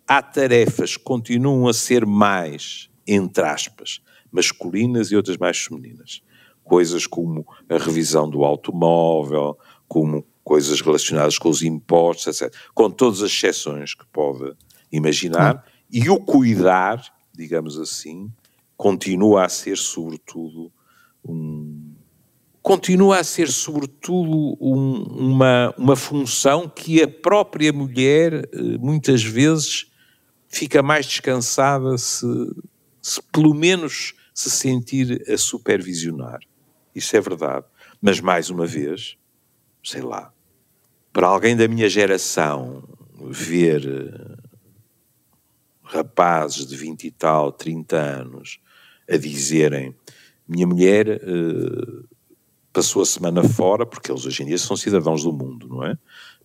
[0.08, 4.00] há tarefas que continuam a ser mais, entre aspas,
[4.32, 6.22] masculinas e outras mais femininas.
[6.64, 12.56] Coisas como a revisão do automóvel, como coisas relacionadas com os impostos, etc.
[12.74, 14.54] Com todas as exceções que pode
[14.92, 15.66] imaginar.
[15.92, 18.32] E o cuidar, digamos assim,
[18.78, 20.72] continua a ser, sobretudo,
[21.28, 21.94] um,
[22.62, 29.92] continua a ser, sobretudo, um, uma, uma função que a própria mulher, eh, muitas vezes,
[30.48, 32.26] fica mais descansada se,
[33.02, 36.40] se pelo menos se sentir a supervisionar.
[36.96, 37.66] Isso é verdade.
[38.02, 39.18] Mas, mais uma vez,
[39.84, 40.34] sei lá,
[41.12, 42.84] para alguém da minha geração
[43.30, 44.41] ver eh,
[45.92, 48.60] rapazes de 20 e tal, 30 anos,
[49.10, 49.96] a dizerem:
[50.48, 52.08] Minha mulher uh,
[52.72, 55.98] passou a semana fora, porque eles hoje em dia são cidadãos do mundo, não é?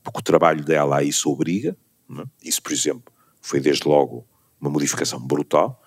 [0.03, 1.77] Porque o trabalho dela a isso obriga.
[2.19, 2.25] É?
[2.43, 4.27] Isso, por exemplo, foi desde logo
[4.61, 5.83] uma modificação brutal.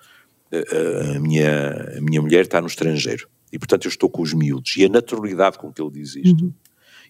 [0.52, 4.34] Uh, a, minha, a minha mulher está no estrangeiro e, portanto, eu estou com os
[4.34, 4.76] miúdos.
[4.78, 6.46] E a naturalidade com que ele diz isto.
[6.46, 6.54] Uhum.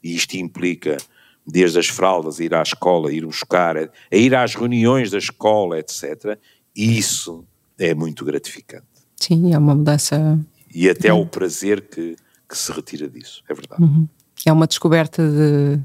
[0.04, 0.98] E isto implica
[1.46, 5.80] desde as fraldas, a ir à escola, ir buscar, a ir às reuniões da escola,
[5.80, 6.38] etc.
[6.76, 7.46] Isso
[7.78, 8.86] é muito gratificante.
[9.16, 10.40] Sim, é uma mudança.
[10.74, 11.22] E até uhum.
[11.22, 12.16] o prazer que,
[12.48, 13.82] que se retira disso, é verdade.
[13.82, 14.08] Uhum.
[14.46, 15.80] É uma descoberta de,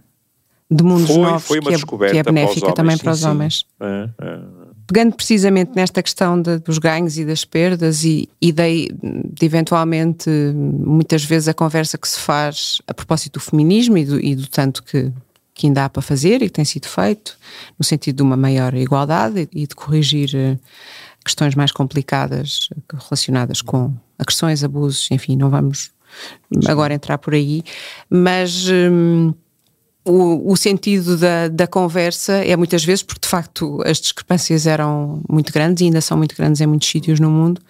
[0.70, 3.20] de mundos foi, novos foi que, é, que, é, benéfica para também sim, para os
[3.20, 3.28] sim.
[3.28, 3.66] homens.
[3.80, 4.40] É, é.
[4.86, 10.28] Pegando precisamente nesta questão de, dos ganhos e das perdas e, e de, de, eventualmente
[10.54, 14.46] muitas vezes a conversa que se faz a propósito do feminismo e do, e do
[14.46, 15.10] tanto que
[15.54, 17.38] que ainda há para fazer e que tem sido feito,
[17.78, 20.58] no sentido de uma maior igualdade e de corrigir eh,
[21.24, 25.92] questões mais complicadas relacionadas com agressões, abusos, enfim, não vamos
[26.66, 27.62] agora entrar por aí,
[28.10, 29.32] mas hum,
[30.04, 35.22] o, o, sentido da, da conversa é muitas vezes, porque de facto as discrepâncias eram
[35.28, 37.60] muito grandes e ainda são muito grandes em muitos sítios no mundo,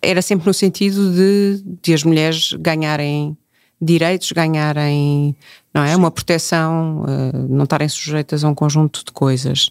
[0.00, 3.36] era sempre no sentido de, de as mulheres ganharem
[3.82, 5.36] direitos, ganharem
[5.72, 5.88] não é?
[5.88, 5.96] Sim.
[5.96, 9.70] Uma proteção, uh, não estarem sujeitas a um conjunto de coisas.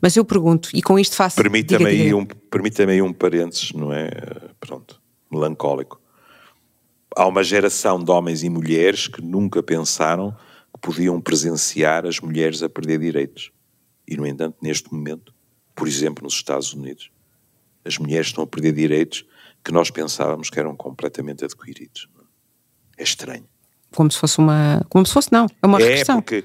[0.00, 1.36] Mas eu pergunto, e com isto faço.
[1.36, 4.08] Permita-me aí, um, permita aí um parênteses, não é?
[4.58, 5.00] Pronto,
[5.30, 6.00] melancólico.
[7.14, 10.34] Há uma geração de homens e mulheres que nunca pensaram
[10.72, 13.52] que podiam presenciar as mulheres a perder direitos.
[14.08, 15.34] E, no entanto, neste momento,
[15.74, 17.10] por exemplo, nos Estados Unidos,
[17.84, 19.26] as mulheres estão a perder direitos
[19.62, 22.08] que nós pensávamos que eram completamente adquiridos.
[22.96, 23.51] É estranho.
[23.94, 24.84] Como se fosse uma.
[24.88, 26.18] Como se fosse, não, é uma regressão.
[26.18, 26.44] É, porque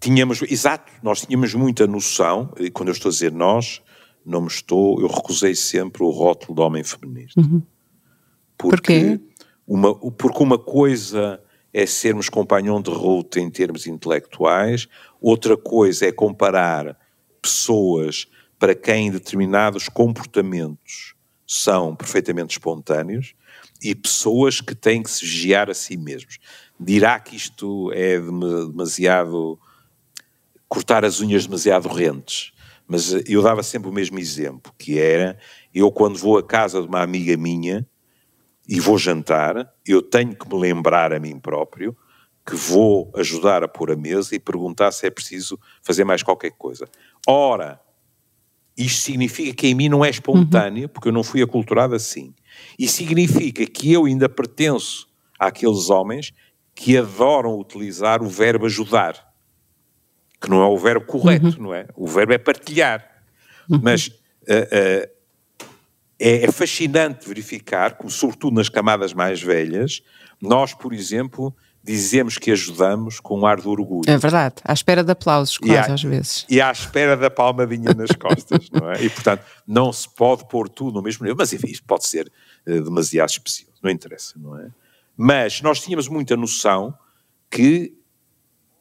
[0.00, 3.82] tínhamos, exato, nós tínhamos muita noção, e quando eu estou a dizer nós,
[4.24, 7.40] não me estou, eu recusei sempre o rótulo de homem feminista.
[7.40, 7.62] Uhum.
[8.56, 9.20] Porque Porquê?
[9.66, 11.40] Uma, porque uma coisa
[11.72, 14.86] é sermos companhão de ruta em termos intelectuais,
[15.20, 16.96] outra coisa é comparar
[17.40, 18.26] pessoas
[18.58, 21.14] para quem determinados comportamentos
[21.46, 23.34] são perfeitamente espontâneos
[23.84, 26.38] e pessoas que têm que se vigiar a si mesmos.
[26.80, 29.58] Dirá que isto é demasiado.
[30.66, 32.52] cortar as unhas demasiado rentes,
[32.88, 35.38] mas eu dava sempre o mesmo exemplo, que era
[35.72, 37.86] eu quando vou à casa de uma amiga minha
[38.66, 41.96] e vou jantar, eu tenho que me lembrar a mim próprio
[42.46, 46.52] que vou ajudar a pôr a mesa e perguntar se é preciso fazer mais qualquer
[46.52, 46.86] coisa.
[47.26, 47.80] Ora,
[48.76, 50.88] isto significa que em mim não é espontâneo, uhum.
[50.88, 52.34] porque eu não fui aculturado assim.
[52.78, 55.06] E significa que eu ainda pertenço
[55.38, 56.32] àqueles homens
[56.74, 59.32] que adoram utilizar o verbo ajudar,
[60.40, 61.62] que não é o verbo correto, uhum.
[61.64, 61.86] não é?
[61.94, 63.08] O verbo é partilhar.
[63.70, 63.80] Uhum.
[63.82, 65.14] Mas uh, uh,
[66.18, 70.02] é, é, fascinante verificar, como, sobretudo nas camadas mais velhas,
[70.40, 71.54] nós, por exemplo,
[71.84, 74.08] dizemos que ajudamos com um ar de orgulho.
[74.08, 76.46] É verdade, à espera de aplausos, quase às vezes.
[76.48, 79.04] E à espera da palmadinha nas costas, não é?
[79.04, 82.32] E portanto, não se pode pôr tudo no mesmo nível, mas enfim, isto pode ser
[82.66, 84.70] uh, demasiado especial, não interessa, não é?
[85.14, 86.96] Mas nós tínhamos muita noção
[87.50, 87.92] que,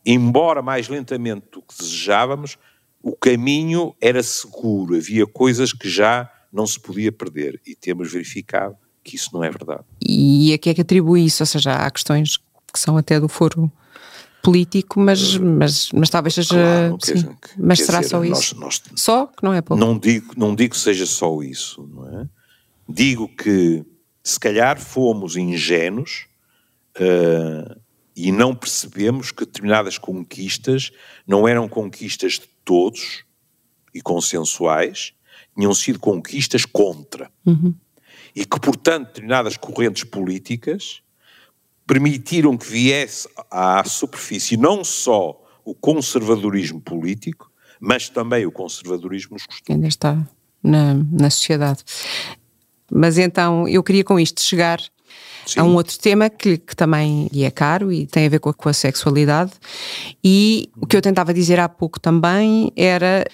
[0.06, 2.58] embora mais lentamente do que desejávamos,
[3.02, 8.78] o caminho era seguro, havia coisas que já não se podia perder e temos verificado
[9.04, 9.84] que isso não é verdade.
[10.02, 11.44] E a que é que atribui isso?
[11.44, 12.40] Ou seja, há questões
[12.74, 13.72] que são até do foro
[14.42, 16.50] político, mas, mas, mas talvez seja.
[16.50, 18.60] Claro, sim, quer, mas será dizer, só isso?
[18.60, 19.80] Nós, nós, só que não é pouco.
[19.80, 22.28] Não digo, não digo que seja só isso, não é?
[22.90, 23.86] Digo que
[24.22, 26.26] se calhar fomos ingênuos
[26.98, 27.80] uh,
[28.16, 30.92] e não percebemos que determinadas conquistas
[31.26, 33.24] não eram conquistas de todos
[33.94, 35.14] e consensuais,
[35.56, 37.32] tinham sido conquistas contra.
[37.46, 37.74] Uhum.
[38.36, 41.03] E que, portanto, determinadas correntes políticas
[41.86, 49.46] permitiram que viesse à superfície não só o conservadorismo político, mas também o conservadorismo nos
[49.46, 49.70] costumes.
[49.70, 50.28] Ainda está
[50.62, 51.84] na, na sociedade.
[52.92, 54.80] Mas então eu queria com isto chegar
[55.46, 55.60] Sim.
[55.60, 58.50] a um outro tema que, que também lhe é caro e tem a ver com
[58.50, 59.52] a, com a sexualidade.
[60.24, 63.26] E o que eu tentava dizer há pouco também era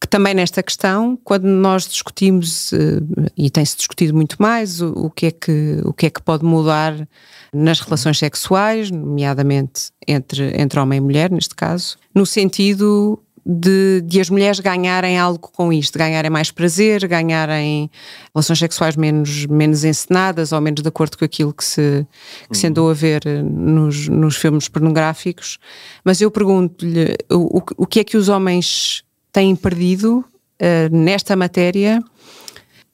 [0.00, 3.00] que também nesta questão, quando nós discutimos, eh,
[3.36, 6.42] e tem-se discutido muito mais, o, o, que é que, o que é que pode
[6.42, 7.06] mudar
[7.52, 14.20] nas relações sexuais, nomeadamente entre, entre homem e mulher, neste caso, no sentido de, de,
[14.20, 17.90] as mulheres ganharem algo com isto, ganharem mais prazer, ganharem
[18.34, 22.06] relações sexuais menos, menos encenadas ou menos de acordo com aquilo que se,
[22.50, 25.58] que se andou a ver nos, nos filmes pornográficos.
[26.04, 32.02] Mas eu pergunto-lhe o, o que é que os homens têm perdido uh, nesta matéria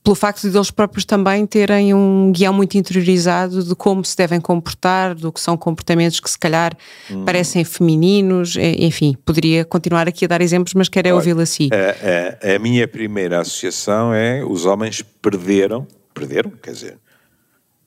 [0.07, 4.41] pelo facto de eles próprios também terem um guião muito interiorizado de como se devem
[4.41, 6.77] comportar, do que são comportamentos que se calhar
[7.11, 7.25] hum.
[7.25, 11.69] parecem femininos, enfim, poderia continuar aqui a dar exemplos, mas quero é ouvi-lo assim.
[11.73, 15.85] A, a, a, minha primeira associação é os homens perderam,
[16.15, 16.99] perderam, quer dizer,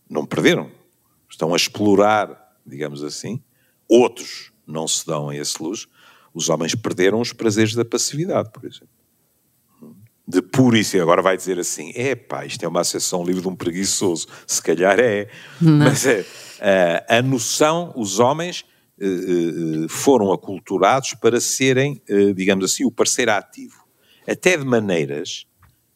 [0.09, 0.69] não perderam,
[1.29, 3.41] estão a explorar, digamos assim,
[3.87, 5.87] outros não se dão a esse luz,
[6.33, 8.99] os homens perderam os prazeres da passividade, por exemplo.
[10.29, 10.43] De
[10.79, 13.55] isso e agora vai dizer assim: é pá, isto é uma associação livre de um
[13.55, 14.27] preguiçoso.
[14.45, 15.27] Se calhar é.
[15.59, 15.85] Não.
[15.85, 16.23] Mas é,
[17.09, 18.63] a, a noção, os homens
[19.01, 23.83] uh, uh, foram aculturados para serem, uh, digamos assim, o parceiro ativo.
[24.27, 25.47] Até de maneiras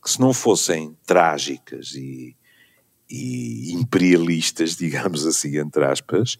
[0.03, 2.35] que, se não fossem trágicas e,
[3.07, 6.39] e imperialistas, digamos assim, entre aspas,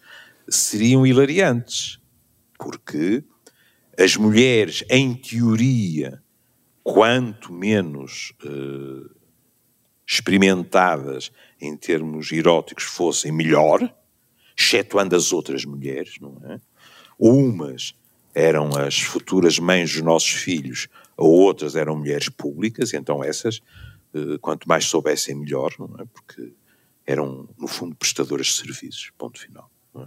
[0.50, 2.00] seriam hilariantes.
[2.58, 3.24] Porque
[3.98, 6.22] as mulheres, em teoria,
[6.84, 9.10] quanto menos uh,
[10.06, 13.94] experimentadas em termos eróticos fossem, melhor,
[14.58, 16.60] excetuando as outras mulheres, não é?
[17.18, 17.96] Umas
[18.36, 23.60] eram as futuras mães dos nossos filhos, ou outras eram mulheres públicas, então essas,
[24.14, 26.06] uh, quanto mais soubessem, melhor, não é?
[26.06, 26.52] Porque
[27.06, 29.70] eram, no fundo, prestadoras de serviços, ponto final.
[29.96, 30.06] É?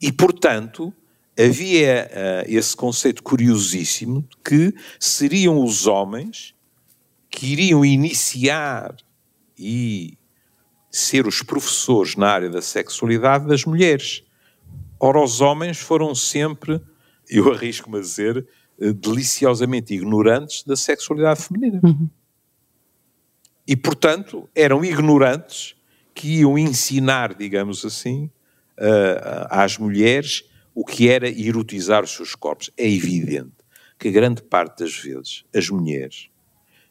[0.00, 0.92] E, portanto,
[1.38, 6.54] havia uh, esse conceito curiosíssimo que seriam os homens
[7.30, 8.96] que iriam iniciar
[9.58, 10.16] e
[10.90, 14.22] ser os professores na área da sexualidade das mulheres.
[14.98, 16.80] Ora, os homens foram sempre,
[17.28, 18.46] eu arrisco-me a dizer,
[18.78, 21.80] uh, deliciosamente ignorantes da sexualidade feminina.
[21.84, 22.08] Uhum.
[23.66, 25.74] E, portanto, eram ignorantes
[26.14, 28.30] que iam ensinar, digamos assim,
[28.78, 30.44] uh, às mulheres
[30.76, 32.70] o que era erotizar os seus corpos.
[32.76, 33.56] É evidente
[33.98, 36.28] que grande parte das vezes as mulheres,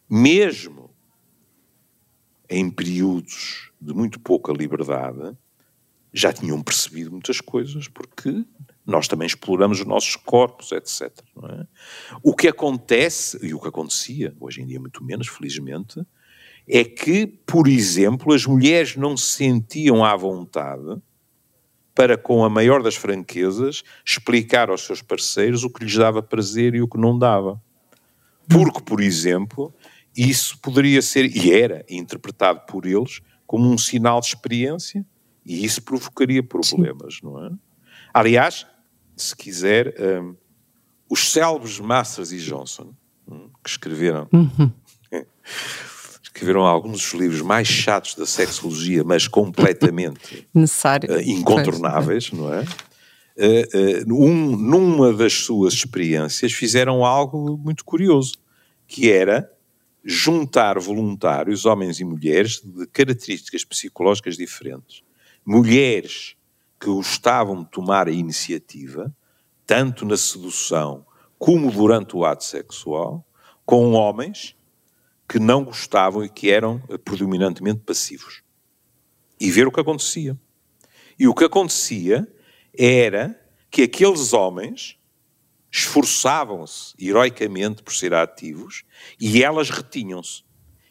[0.10, 0.90] mesmo
[2.50, 5.38] em períodos de muito pouca liberdade,
[6.12, 8.44] já tinham percebido muitas coisas, porque
[8.84, 11.12] nós também exploramos os nossos corpos, etc.
[11.44, 11.68] É?
[12.24, 16.02] O que acontece, e o que acontecia, hoje em dia muito menos, felizmente,
[16.68, 21.00] é que, por exemplo, as mulheres não se sentiam à vontade
[21.96, 26.76] para, com a maior das franquezas, explicar aos seus parceiros o que lhes dava prazer
[26.76, 27.60] e o que não dava.
[28.50, 29.74] Porque, por exemplo,
[30.16, 35.06] isso poderia ser, e era, interpretado por eles como um sinal de experiência,
[35.46, 37.20] e isso provocaria problemas, Sim.
[37.24, 37.52] não é?
[38.14, 38.66] Aliás,
[39.16, 40.36] se quiser, um,
[41.10, 42.94] os célebres Masters e Johnson,
[43.28, 44.72] um, que escreveram uhum.
[46.36, 51.10] escreveram alguns dos livros mais chatos da sexologia, mas completamente Necessário.
[51.10, 52.62] Uh, incontornáveis, não é?
[53.38, 58.34] Uh, uh, um, numa das suas experiências fizeram algo muito curioso,
[58.86, 59.50] que era
[60.04, 65.04] juntar voluntários, homens e mulheres, de características psicológicas diferentes.
[65.46, 66.36] Mulheres
[66.80, 69.14] que gostavam de tomar a iniciativa,
[69.66, 71.06] tanto na sedução
[71.40, 73.26] como durante o ato sexual,
[73.66, 74.56] com homens
[75.28, 78.44] que não gostavam e que eram eh, predominantemente passivos.
[79.40, 80.38] E ver o que acontecia.
[81.18, 82.28] E o que acontecia
[82.78, 84.98] era que aqueles homens
[85.72, 88.84] esforçavam-se heroicamente por ser ativos
[89.20, 90.44] e elas retinham-se.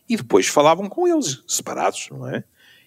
[0.06, 2.44] E depois falavam com eles, separados, não é?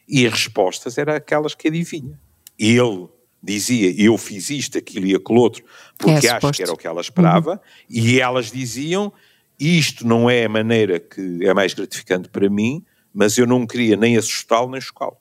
[0.07, 2.19] E as respostas eram aquelas que adivinha.
[2.57, 3.07] Ele
[3.41, 5.63] dizia, eu fiz isto, aquilo e aquilo outro,
[5.97, 7.59] porque é acho que era o que ela esperava, uhum.
[7.89, 9.11] e elas diziam,
[9.59, 13.95] isto não é a maneira que é mais gratificante para mim, mas eu não queria
[13.95, 15.17] nem assustá-lo nem chocá-lo.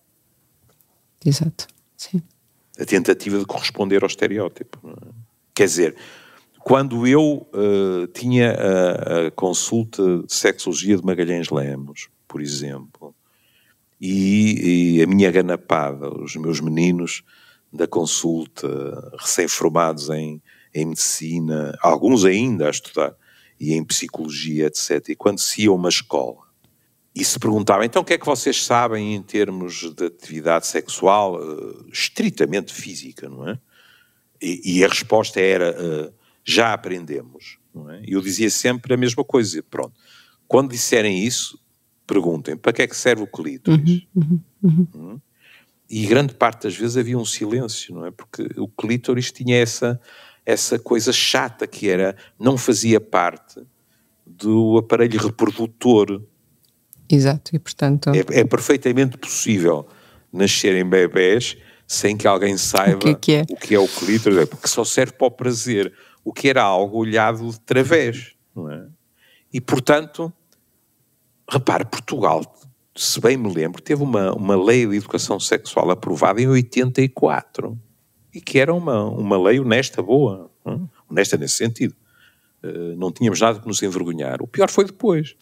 [1.24, 1.66] Exato,
[1.97, 2.22] sim.
[2.78, 4.78] A tentativa de corresponder ao estereótipo.
[4.89, 5.09] É?
[5.55, 5.97] Quer dizer,
[6.61, 13.14] quando eu uh, tinha a, a, consulta de sexologia de Magalhães Lemos, por exemplo,
[14.01, 17.22] e, e a minha ganapada, os meus meninos
[17.72, 18.68] da consulta,
[19.18, 20.43] recém-formados em,
[20.74, 23.14] em medicina, alguns ainda a estudar,
[23.59, 25.09] e em psicologia, etc.
[25.11, 26.46] E quando se ia a uma escola
[27.14, 31.36] e se perguntava, então o que é que vocês sabem em termos de atividade sexual
[31.36, 33.59] uh, estritamente física, não é?
[34.40, 36.12] E, e a resposta era, uh,
[36.44, 38.02] já aprendemos, não é?
[38.07, 39.94] E eu dizia sempre a mesma coisa, pronto.
[40.46, 41.59] Quando disserem isso,
[42.07, 44.07] perguntem, para que é que serve o clítoris?
[44.14, 44.88] Uhum, uhum, uhum.
[44.94, 45.20] Hum?
[45.88, 48.11] E grande parte das vezes havia um silêncio, não é?
[48.11, 50.00] Porque o clítoris tinha essa
[50.47, 53.61] essa coisa chata que era, não fazia parte
[54.24, 56.22] do aparelho reprodutor.
[57.11, 58.11] Exato, e portanto...
[58.11, 59.88] É, é perfeitamente possível
[60.32, 63.42] nascerem bebés sem que alguém saiba o que é, que é?
[63.42, 65.92] O, que é o clítoris, porque só serve para o prazer,
[66.24, 68.86] o que era algo olhado de través, não é?
[69.53, 70.32] E, portanto,
[71.49, 72.42] repare, Portugal,
[72.94, 77.78] se bem me lembro, teve uma, uma lei de educação sexual aprovada em 84
[78.37, 80.87] e que era uma, uma lei honesta, boa, hein?
[81.11, 81.97] honesta nesse sentido.
[82.62, 84.43] Uh, não tínhamos nada que nos envergonhar.
[84.43, 85.34] O pior foi depois.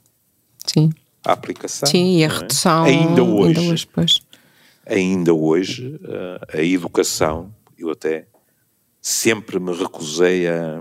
[0.65, 0.93] Sim.
[1.25, 1.89] A aplicação.
[1.89, 2.31] Sim, e a é?
[2.31, 2.87] redução.
[2.87, 2.91] É?
[2.91, 3.59] Ainda hoje.
[3.59, 4.21] Ainda hoje, pois.
[4.87, 8.29] Ainda hoje uh, a educação, eu até
[9.01, 10.81] sempre me recusei a,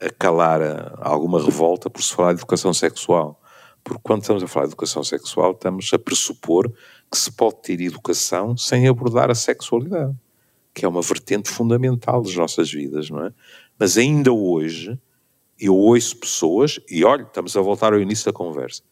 [0.00, 3.40] a calar a, a alguma revolta por se falar de educação sexual.
[3.84, 6.72] Porque quando estamos a falar de educação sexual, estamos a pressupor
[7.08, 10.16] que se pode ter educação sem abordar a sexualidade
[10.74, 13.32] que é uma vertente fundamental das nossas vidas, não é?
[13.78, 14.98] Mas ainda hoje
[15.58, 18.82] eu ouço pessoas, e olha, estamos a voltar ao início da conversa,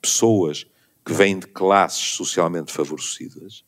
[0.00, 0.66] pessoas
[1.04, 3.64] que vêm de classes socialmente favorecidas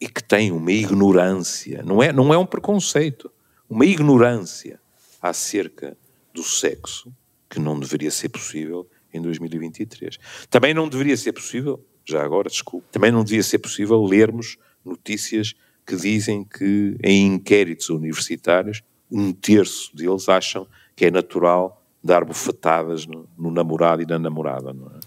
[0.00, 3.30] e que têm uma ignorância, não é, não é um preconceito,
[3.68, 4.80] uma ignorância
[5.20, 5.96] acerca
[6.32, 7.12] do sexo
[7.48, 10.18] que não deveria ser possível em 2023.
[10.48, 15.54] Também não deveria ser possível, já agora, desculpe, também não deveria ser possível lermos notícias
[15.86, 20.66] que dizem que em inquéritos universitários um terço deles acham
[20.96, 24.72] que é natural dar bufetadas no, no namorado e na namorada.
[24.72, 25.00] Não é?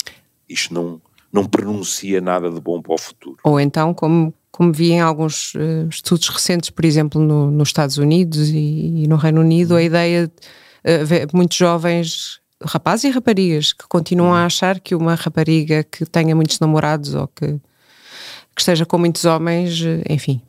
[0.48, 1.02] Isto não,
[1.32, 3.38] não pronuncia nada de bom para o futuro.
[3.44, 7.98] Ou então, como, como vi em alguns uh, estudos recentes, por exemplo, no, nos Estados
[7.98, 13.74] Unidos e, e, no Reino Unido, a ideia de uh, muitos jovens rapazes e raparigas
[13.74, 18.86] que continuam a achar que uma rapariga que tenha muitos namorados ou que, que esteja
[18.86, 20.42] com muitos homens, eh, enfim,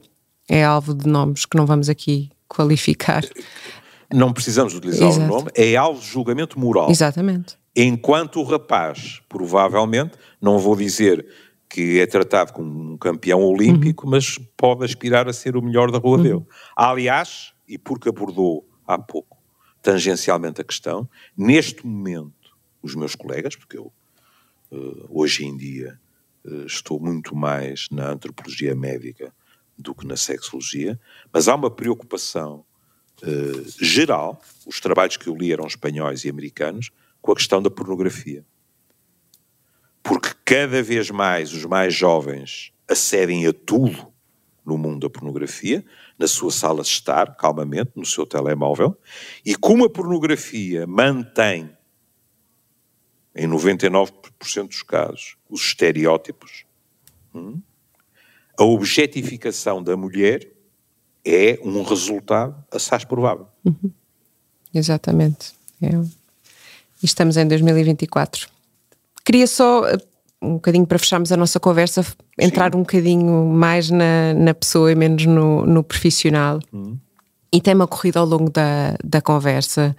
[0.49, 3.25] é alvo de nomes que não vamos aqui qualificar.
[4.13, 5.25] Não precisamos utilizar Exato.
[5.25, 6.91] o nome, é alvo de julgamento moral.
[6.91, 7.59] Exatamente.
[7.75, 11.27] Enquanto o rapaz, provavelmente, não vou dizer
[11.69, 14.13] que é tratado como um campeão olímpico, uhum.
[14.13, 16.23] mas pode aspirar a ser o melhor da rua uhum.
[16.23, 16.43] dele.
[16.77, 19.37] Aliás, e porque abordou há pouco
[19.83, 23.93] tangencialmente a questão, neste momento, os meus colegas, porque eu
[24.73, 25.99] uh, hoje em dia
[26.45, 29.33] uh, estou muito mais na antropologia médica
[29.79, 30.99] do que na sexologia,
[31.33, 32.65] mas há uma preocupação
[33.23, 37.71] uh, geral, os trabalhos que eu li eram espanhóis e americanos, com a questão da
[37.71, 38.45] pornografia.
[40.03, 44.13] Porque cada vez mais os mais jovens acedem a tudo
[44.65, 45.85] no mundo da pornografia,
[46.19, 48.99] na sua sala de estar, calmamente, no seu telemóvel,
[49.45, 51.71] e como a pornografia mantém,
[53.35, 56.65] em 99% dos casos, os estereótipos,
[57.33, 57.61] hum,
[58.59, 60.49] a objetificação da mulher
[61.25, 63.47] é um resultado assaz provável.
[63.65, 63.91] Uhum.
[64.73, 65.53] Exatamente.
[65.83, 65.91] É.
[67.03, 68.49] Estamos em 2024.
[69.25, 69.83] Queria só
[70.41, 72.05] um bocadinho para fecharmos a nossa conversa,
[72.39, 72.79] entrar Sim.
[72.79, 76.61] um bocadinho mais na, na pessoa e menos no, no profissional.
[76.73, 76.97] Hum.
[77.53, 79.97] E tem-me ocorrido ao longo da, da conversa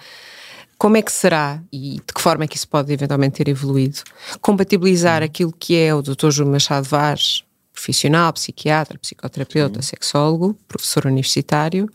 [0.78, 4.00] como é que será e de que forma é que isso pode eventualmente ter evoluído
[4.42, 5.26] compatibilizar hum.
[5.26, 6.30] aquilo que é o Dr.
[6.30, 7.44] João Machado Vaz,
[7.78, 9.90] profissional, psiquiatra, psicoterapeuta, Sim.
[9.90, 11.88] sexólogo, professor universitário,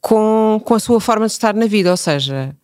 [0.00, 2.54] com, com a sua forma de estar na vida, ou seja,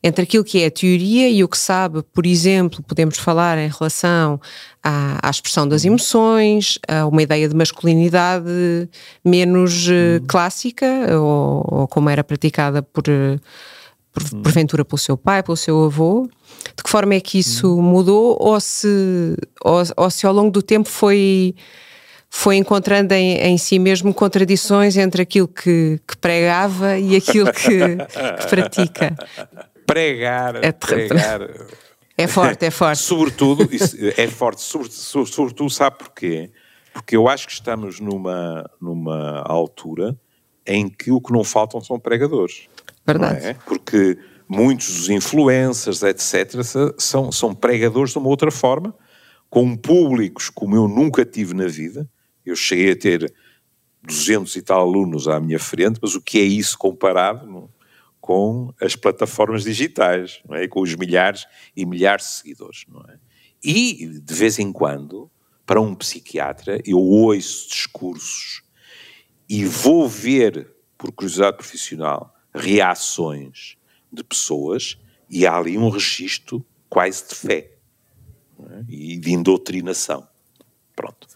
[0.00, 3.68] entre aquilo que é a teoria e o que sabe, por exemplo, podemos falar em
[3.68, 4.40] relação
[4.82, 8.88] à, à expressão das emoções, a uma ideia de masculinidade
[9.24, 10.86] menos uh, clássica,
[11.18, 13.40] ou, ou, como era praticada por, eh, uhum.
[14.42, 16.28] Porventura pelo seu pai, pelo seu avô.
[16.76, 17.82] De que forma é que isso uhum.
[17.82, 21.54] mudou, ou se, ou, ou se ao longo do tempo foi
[22.34, 27.96] foi encontrando em, em, si mesmo contradições entre aquilo que, que pregava e aquilo que,
[28.38, 29.14] que pratica
[29.86, 31.42] pregar, é pregar.
[32.16, 32.98] É forte, é forte.
[32.98, 33.68] sobretudo,
[34.16, 36.50] é forte, sobretudo, sobretudo, sabe porquê?
[36.94, 40.16] Porque eu acho que estamos numa, numa altura
[40.66, 42.66] em que o que não faltam são pregadores.
[43.06, 43.46] Verdade.
[43.46, 43.54] É?
[43.66, 46.62] Porque muitos dos influencers, etc.,
[46.98, 48.94] são, são pregadores de uma outra forma,
[49.48, 52.08] com públicos como eu nunca tive na vida.
[52.44, 53.32] Eu cheguei a ter
[54.02, 57.70] 200 e tal alunos à minha frente, mas o que é isso comparado?
[58.22, 60.68] com as plataformas digitais, não é?
[60.68, 61.44] com os milhares
[61.76, 62.84] e milhares de seguidores.
[62.88, 63.18] Não é?
[63.62, 65.28] E, de vez em quando,
[65.66, 68.62] para um psiquiatra, eu ouço discursos
[69.48, 73.76] e vou ver, por curiosidade profissional, reações
[74.12, 74.98] de pessoas
[75.28, 77.70] e há ali um registro quase de fé
[78.60, 78.84] é?
[78.88, 80.26] e de indoutrinação.
[80.94, 81.26] Pronto.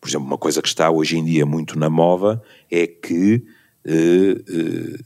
[0.00, 3.42] Por exemplo, uma coisa que está hoje em dia muito na moda é que
[3.86, 5.04] uh, uh,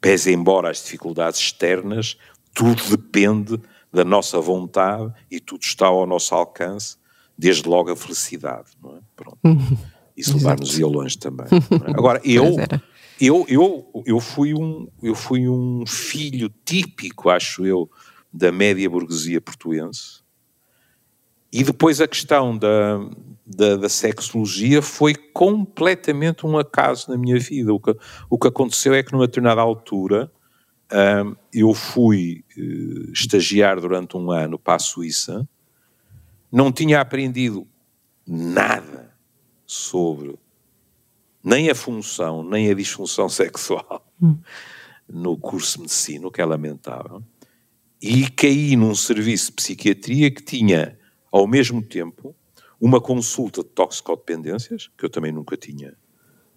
[0.00, 2.18] pese embora as dificuldades externas,
[2.52, 3.58] tudo depende
[3.92, 6.96] da nossa vontade e tudo está ao nosso alcance,
[7.38, 9.00] desde logo a felicidade, não é?
[9.16, 9.38] Pronto.
[10.16, 11.46] Isso levar-nos ia longe também.
[11.46, 11.90] É?
[11.90, 12.54] Agora, eu,
[13.20, 17.90] eu, eu, eu, fui um, eu fui um filho típico, acho eu,
[18.32, 20.22] da média burguesia portuense.
[21.52, 22.98] E depois a questão da,
[23.46, 27.72] da, da, sexologia foi completamente um acaso na minha vida.
[27.72, 27.96] O que,
[28.28, 30.32] o que aconteceu é que numa determinada altura
[30.92, 35.48] um, eu fui uh, estagiar durante um ano para a Suíça,
[36.50, 37.66] não tinha aprendido
[38.26, 39.14] nada
[39.64, 40.36] sobre
[41.44, 44.04] nem a função, nem a disfunção sexual
[45.06, 47.22] no curso de medicina, o que é lamentável,
[48.00, 50.98] e caí num serviço de psiquiatria que tinha,
[51.30, 52.34] ao mesmo tempo,
[52.80, 55.94] uma consulta de toxicodependências, que eu também nunca tinha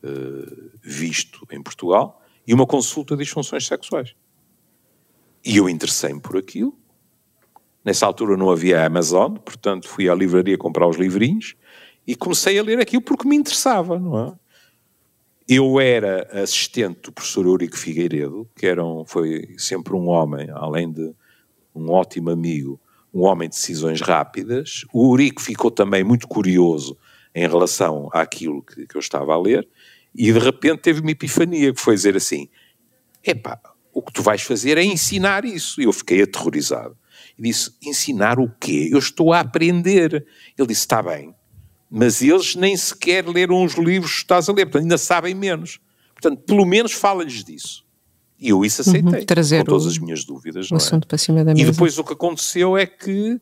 [0.04, 4.16] uh, visto em Portugal, e uma consulta de disfunções sexuais.
[5.44, 6.78] E eu interessei-me por aquilo.
[7.84, 11.56] Nessa altura não havia Amazon, portanto fui à livraria comprar os livrinhos
[12.06, 14.47] e comecei a ler aquilo porque me interessava, não é?
[15.48, 20.92] Eu era assistente do professor Eurico Figueiredo, que era um, foi sempre um homem, além
[20.92, 21.14] de
[21.74, 22.80] um ótimo amigo,
[23.14, 24.86] um homem de decisões rápidas.
[24.92, 26.98] O Urico ficou também muito curioso
[27.34, 29.68] em relação àquilo que, que eu estava a ler
[30.18, 32.50] e de repente teve uma epifania que foi dizer assim:
[33.24, 33.60] epá,
[33.94, 35.80] o que tu vais fazer é ensinar isso.
[35.80, 36.98] E eu fiquei aterrorizado.
[37.38, 38.90] E disse: ensinar o quê?
[38.92, 40.26] Eu estou a aprender.
[40.58, 41.36] Ele disse: está bem,
[41.90, 45.80] mas eles nem sequer leram os livros que estás a ler, portanto ainda sabem menos.
[46.14, 47.86] Portanto, pelo menos fala-lhes disso.
[48.40, 50.70] E eu isso aceitei, uhum, trazer com todas as minhas dúvidas.
[50.70, 50.78] O é?
[50.78, 51.68] assunto para cima da mesa.
[51.68, 53.40] E depois o que aconteceu é que,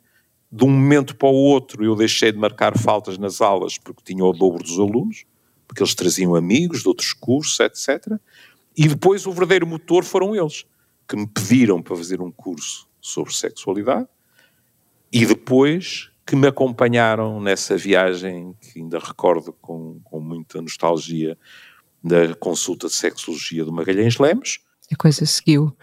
[0.51, 4.23] de um momento para o outro, eu deixei de marcar faltas nas aulas porque tinha
[4.23, 5.25] o dobro dos alunos,
[5.67, 8.13] porque eles traziam amigos de outros cursos, etc.
[8.77, 10.65] E depois o verdadeiro motor foram eles,
[11.07, 14.07] que me pediram para fazer um curso sobre sexualidade,
[15.11, 21.37] e depois que me acompanharam nessa viagem, que ainda recordo com, com muita nostalgia,
[22.03, 24.59] da consulta de sexologia do Magalhães Lemos.
[24.91, 25.75] A coisa seguiu.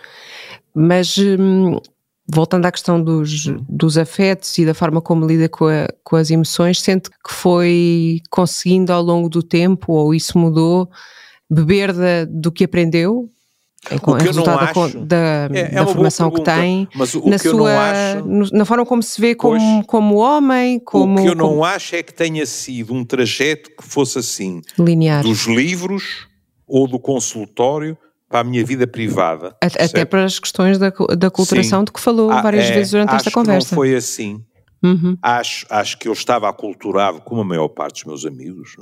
[0.75, 1.79] Mas hum,
[2.27, 6.31] voltando à questão dos, dos afetos e da forma como lida com, a, com as
[6.31, 10.89] emoções, sente que foi conseguindo ao longo do tempo, ou isso mudou,
[11.51, 13.31] beber da, do que aprendeu?
[13.91, 17.15] É, com, o que eu não acho, da, é, é da formação que tem, mas
[17.15, 20.79] o, na, que sua, acho, na forma como se vê como, pois, como homem.
[20.79, 24.21] Como, o que eu como, não acho é que tenha sido um trajeto que fosse
[24.21, 25.23] assim, linear.
[25.23, 26.29] dos livros
[26.67, 29.57] ou do consultório para a minha vida privada.
[29.61, 31.85] Até, até para as questões da, da culturação Sim.
[31.87, 33.75] de que falou ah, várias é, vezes durante esta conversa.
[33.75, 34.45] não foi assim.
[34.81, 35.19] Uhum.
[35.21, 38.77] Acho, acho que eu estava aculturado como a maior parte dos meus amigos.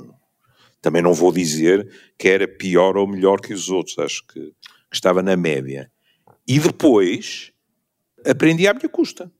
[0.79, 1.87] Também não vou dizer
[2.17, 3.97] que era pior ou melhor que os outros.
[3.97, 5.91] Acho que que estava na média.
[6.47, 7.51] E depois
[8.25, 9.31] aprendi à minha custa.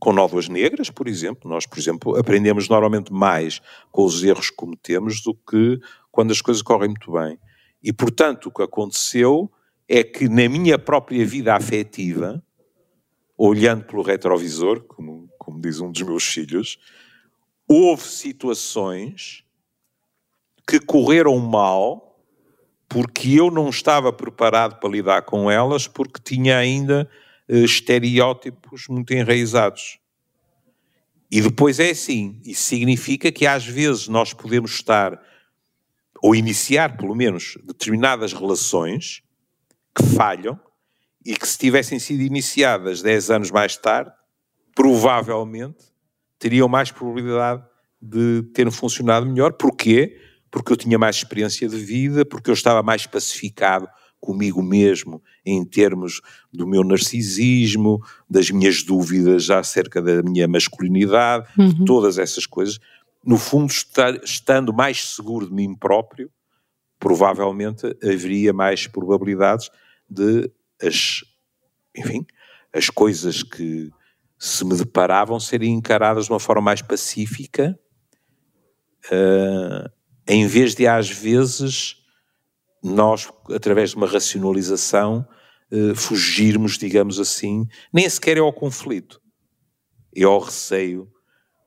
[0.00, 4.56] Com nódoas negras, por exemplo, nós, por exemplo, aprendemos normalmente mais com os erros que
[4.56, 5.80] cometemos do que
[6.10, 7.38] quando as coisas correm muito bem.
[7.82, 9.50] E, portanto, o que aconteceu
[9.88, 12.42] é que na minha própria vida afetiva,
[13.36, 16.78] olhando pelo retrovisor, como, como diz um dos meus filhos,
[17.68, 19.44] houve situações
[20.66, 22.13] que correram mal
[22.94, 27.10] porque eu não estava preparado para lidar com elas, porque tinha ainda
[27.48, 29.98] uh, estereótipos muito enraizados.
[31.28, 35.20] E depois é assim, isso significa que às vezes nós podemos estar,
[36.22, 39.24] ou iniciar pelo menos, determinadas relações
[39.92, 40.56] que falham
[41.26, 44.12] e que se tivessem sido iniciadas 10 anos mais tarde,
[44.72, 45.82] provavelmente
[46.38, 47.60] teriam mais probabilidade
[48.00, 49.54] de terem funcionado melhor.
[49.54, 50.16] Porquê?
[50.54, 53.88] Porque eu tinha mais experiência de vida, porque eu estava mais pacificado
[54.20, 56.20] comigo mesmo em termos
[56.52, 58.00] do meu narcisismo,
[58.30, 61.84] das minhas dúvidas acerca da minha masculinidade, uhum.
[61.84, 62.78] todas essas coisas.
[63.24, 66.30] No fundo, estar, estando mais seguro de mim próprio,
[67.00, 69.70] provavelmente haveria mais probabilidades
[70.08, 70.48] de
[70.80, 71.24] as,
[71.96, 72.24] enfim,
[72.72, 73.90] as coisas que
[74.38, 77.76] se me deparavam serem encaradas de uma forma mais pacífica
[79.06, 79.93] uh,
[80.26, 81.96] em vez de às vezes
[82.82, 85.26] nós, através de uma racionalização,
[85.70, 89.20] eh, fugirmos, digamos assim, nem sequer é ao conflito,
[90.14, 91.10] é ao receio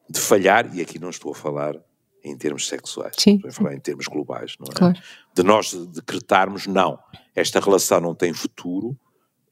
[0.10, 1.76] de falhar, e aqui não estou a falar
[2.24, 3.36] em termos sexuais, Sim.
[3.36, 4.76] estou a falar em termos globais, não é?
[4.76, 5.00] Claro.
[5.36, 7.00] De nós decretarmos, não,
[7.36, 8.98] esta relação não tem futuro,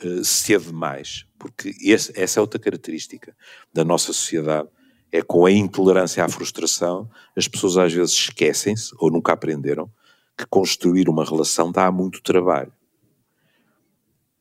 [0.03, 3.35] uh, cedo demais, porque esse, essa é outra característica
[3.73, 4.69] da nossa sociedade,
[5.15, 9.89] é com a intolerância à frustração, as pessoas às vezes esquecem-se, ou nunca aprenderam,
[10.37, 12.71] que construir uma relação dá muito trabalho.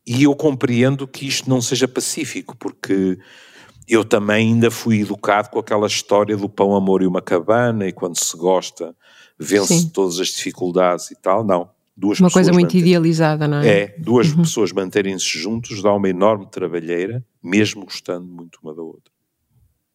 [0.05, 3.17] E eu compreendo que isto não seja pacífico, porque
[3.89, 7.93] eu também ainda fui educado com aquela história do pão, amor e uma cabana, e
[7.93, 8.95] quando se gosta,
[9.39, 9.89] vence Sim.
[9.91, 11.45] todas as dificuldades e tal.
[11.45, 11.71] Não.
[11.97, 13.69] Duas uma coisa muito idealizada, não é?
[13.69, 14.43] É, duas uhum.
[14.43, 19.14] pessoas manterem-se juntos dá uma enorme trabalheira, mesmo gostando muito uma da outra.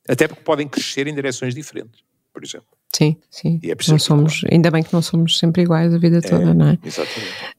[0.09, 2.03] Até porque podem crescer em direções diferentes,
[2.33, 2.67] por exemplo.
[2.91, 3.59] Sim, sim.
[3.61, 6.53] E é não somos, ainda bem que não somos sempre iguais a vida é, toda,
[6.53, 6.79] não é?
[6.83, 7.58] Exatamente.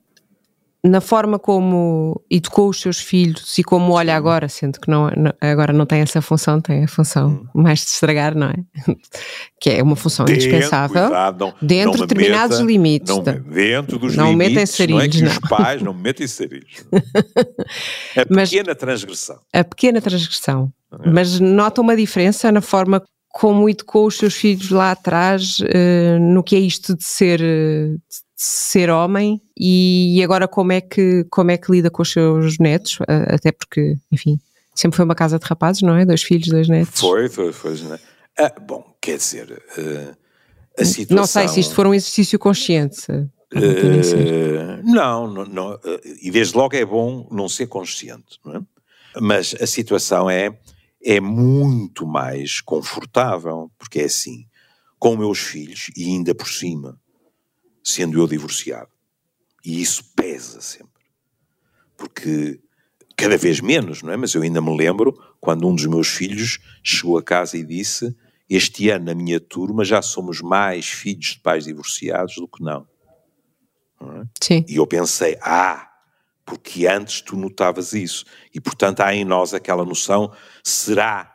[0.82, 5.10] Na forma como educou os seus filhos e como olha agora, sendo que não,
[5.40, 7.62] agora não tem essa função, tem a função hum.
[7.62, 8.54] mais de estragar, não é?
[9.60, 13.14] que é uma função indispensável cuidado, não, dentro de determinados meta, limites.
[13.14, 15.30] Não, dentro dos não limites, sarilhos, não é que não.
[15.32, 16.84] os pais não metem sarilhos.
[18.16, 19.40] a pequena Mas, transgressão.
[19.52, 21.10] A pequena transgressão é.
[21.10, 26.42] Mas nota uma diferença na forma como educou os seus filhos lá atrás uh, no
[26.42, 27.98] que é isto de ser, de
[28.42, 32.98] ser homem e agora como é, que, como é que lida com os seus netos,
[33.00, 34.40] uh, até porque, enfim,
[34.74, 36.06] sempre foi uma casa de rapazes, não é?
[36.06, 36.98] Dois filhos, dois netos.
[36.98, 37.74] Foi, foi, foi.
[37.82, 37.98] Né?
[38.38, 40.16] Ah, bom, quer dizer, uh,
[40.78, 41.16] a situação...
[41.16, 43.06] Não sei se isto for um exercício consciente.
[44.84, 45.78] não, não, não,
[46.22, 48.60] e desde logo é bom não ser consciente, não é?
[49.20, 50.56] Mas a situação é
[51.02, 54.46] é muito mais confortável, porque é assim,
[54.98, 56.98] com meus filhos, e ainda por cima,
[57.82, 58.90] sendo eu divorciado.
[59.64, 61.04] E isso pesa sempre.
[61.96, 62.60] Porque
[63.16, 64.16] cada vez menos, não é?
[64.16, 68.16] Mas eu ainda me lembro quando um dos meus filhos chegou a casa e disse:
[68.48, 72.86] Este ano, na minha turma, já somos mais filhos de pais divorciados do que não.
[74.00, 74.24] não é?
[74.42, 74.64] Sim.
[74.66, 75.90] E eu pensei: Ah,
[76.44, 78.24] porque antes tu notavas isso.
[78.54, 80.32] E portanto há em nós aquela noção:
[80.64, 81.30] será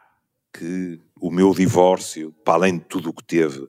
[0.52, 3.68] que o meu divórcio, para além de tudo o que teve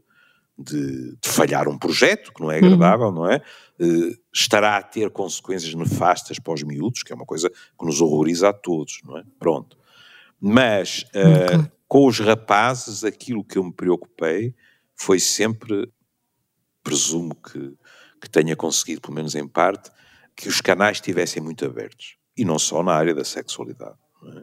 [0.59, 3.15] de, de falhar um projeto, que não é agradável, uhum.
[3.15, 3.43] não é?
[3.79, 8.01] Uh, estará a ter consequências nefastas para os miúdos, que é uma coisa que nos
[8.01, 9.25] horroriza a todos, não é?
[9.39, 9.77] Pronto.
[10.41, 14.55] Mas uh, Com os rapazes, aquilo que eu me preocupei
[14.95, 15.91] foi sempre,
[16.83, 17.77] presumo que,
[18.21, 19.91] que tenha conseguido, pelo menos em parte,
[20.35, 22.17] que os canais estivessem muito abertos.
[22.37, 23.97] E não só na área da sexualidade.
[24.25, 24.43] É?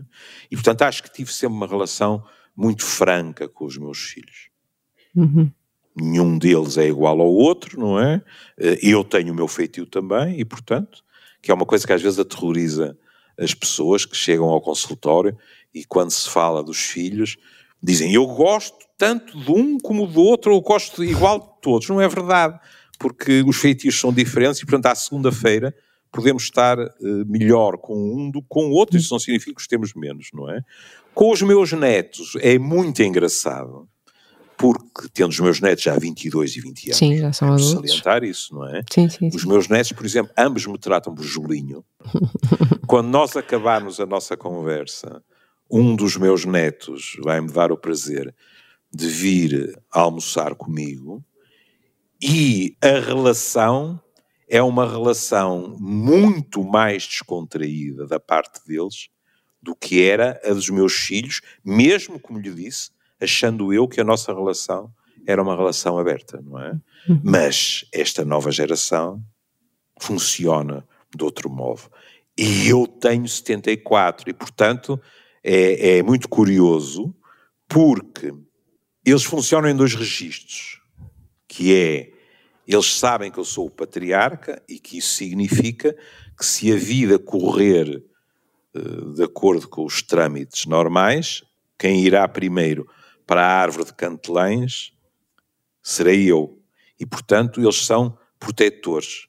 [0.50, 4.50] E, portanto, acho que tive sempre uma relação muito franca com os meus filhos.
[5.16, 5.52] Uhum.
[5.96, 8.22] Nenhum deles é igual ao outro, não é?
[8.60, 11.04] Eh, eu tenho o meu feitio também, e, portanto,
[11.42, 12.98] que é uma coisa que às vezes aterroriza
[13.40, 15.38] as pessoas que chegam ao consultório
[15.74, 17.38] e quando se fala dos filhos,
[17.82, 21.90] dizem eu gosto tanto de um como do outro, eu gosto igual de todos.
[21.90, 22.60] Não é verdade,
[23.00, 25.76] porque os feitios são diferentes e, portanto, à segunda-feira
[26.12, 26.92] podemos estar uh,
[27.26, 30.30] melhor com um do que com o outro, isso não significa que os temos menos,
[30.32, 30.62] não é?
[31.14, 33.90] Com os meus netos é muito engraçado,
[34.64, 37.72] porque tendo os meus netos já 22 e 20 anos, sim, já são adultos.
[37.72, 38.82] salientar isso, não é?
[38.90, 39.48] Sim, sim, os sim.
[39.50, 41.84] meus netos, por exemplo, ambos me tratam por Julinho.
[42.88, 45.22] Quando nós acabarmos a nossa conversa,
[45.70, 48.34] um dos meus netos vai-me dar o prazer
[48.90, 51.22] de vir almoçar comigo
[52.22, 54.00] e a relação
[54.48, 59.10] é uma relação muito mais descontraída da parte deles
[59.62, 62.92] do que era a dos meus filhos, mesmo, como lhe disse,
[63.24, 64.92] achando eu que a nossa relação
[65.26, 66.72] era uma relação aberta, não é?
[67.08, 67.22] Uhum.
[67.24, 69.24] Mas esta nova geração
[70.00, 71.84] funciona de outro modo.
[72.38, 75.00] E eu tenho 74 e, portanto,
[75.44, 77.14] é, é muito curioso
[77.68, 78.34] porque
[79.06, 80.82] eles funcionam em dois registros,
[81.48, 82.14] que é
[82.66, 85.94] eles sabem que eu sou o patriarca e que isso significa
[86.38, 88.02] que se a vida correr
[88.74, 91.44] uh, de acordo com os trâmites normais,
[91.78, 92.88] quem irá primeiro
[93.26, 94.94] para a árvore de cantelães
[95.82, 96.60] serei eu.
[97.00, 99.28] E, portanto, eles são protetores.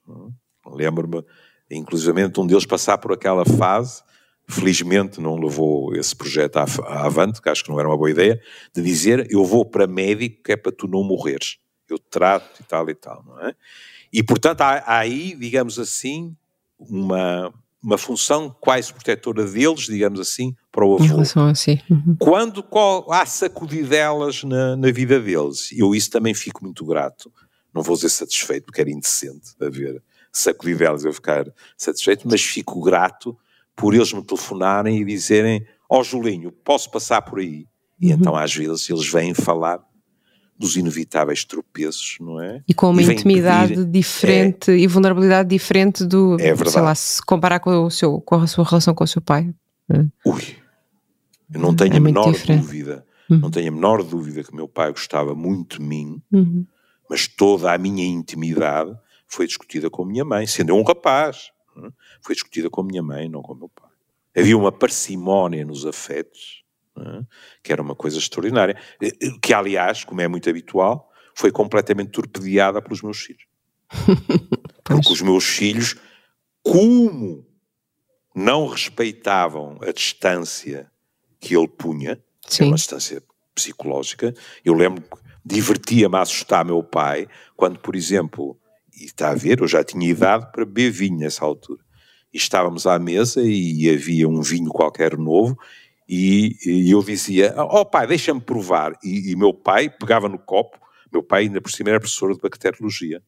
[0.66, 1.24] Lembro-me,
[1.70, 4.02] inclusivamente, um deles passar por aquela fase,
[4.46, 6.64] felizmente não levou esse projeto à,
[7.04, 8.40] avante, que acho que não era uma boa ideia,
[8.74, 12.64] de dizer, eu vou para médico que é para tu não morreres eu trato e
[12.64, 13.54] tal e tal, não é?
[14.12, 16.36] E, portanto, há, há aí, digamos assim,
[16.78, 17.52] uma,
[17.84, 21.04] uma função quase protetora deles, digamos assim, para o avô.
[21.04, 21.82] Em relação a si.
[21.90, 22.16] Uhum.
[22.18, 27.30] Quando qual, há sacudidelas na, na vida deles, eu isso também fico muito grato.
[27.74, 33.36] Não vou dizer satisfeito, porque era indecente haver sacudidelas eu ficar satisfeito, mas fico grato
[33.76, 37.66] por eles me telefonarem e dizerem: Ó oh, Julinho, posso passar por aí?
[38.00, 38.18] E uhum.
[38.18, 39.80] então, às vezes, eles vêm falar
[40.58, 42.62] dos inevitáveis tropeços, não é?
[42.66, 46.70] E com uma e intimidade pedir, diferente é, e vulnerabilidade diferente do, é verdade.
[46.70, 49.52] sei lá, se comparar com, o seu, com a sua relação com o seu pai.
[49.90, 50.04] É.
[50.24, 50.56] Ui,
[51.52, 52.62] eu não tenho é a menor diferente.
[52.62, 53.38] dúvida, uhum.
[53.38, 56.64] não tenho a menor dúvida que meu pai gostava muito de mim, uhum.
[57.10, 58.96] mas toda a minha intimidade
[59.26, 61.88] foi discutida com a minha mãe, sendo eu um rapaz, é?
[62.22, 63.90] foi discutida com a minha mãe, não com o meu pai.
[64.36, 66.63] Havia uma parcimónia nos afetos,
[66.96, 67.22] é?
[67.62, 72.10] que era uma coisa extraordinária, eh, eh, que aliás, como é muito habitual, foi completamente
[72.10, 73.44] torpedeada pelos meus filhos.
[74.84, 75.96] Porque os meus filhos,
[76.62, 77.44] como
[78.34, 80.90] não respeitavam a distância
[81.40, 83.22] que ele punha, que era uma distância
[83.54, 84.34] psicológica,
[84.64, 88.58] eu lembro que divertia-me a assustar meu pai quando, por exemplo,
[88.94, 91.82] e está a ver, eu já tinha idade para beber vinho nessa altura.
[92.32, 95.56] E estávamos à mesa e havia um vinho qualquer novo
[96.08, 98.98] e, e eu dizia, oh pai, deixa-me provar.
[99.02, 100.78] E, e, meu pai pegava no copo,
[101.12, 103.22] meu pai ainda por cima era professor de bacteriologia,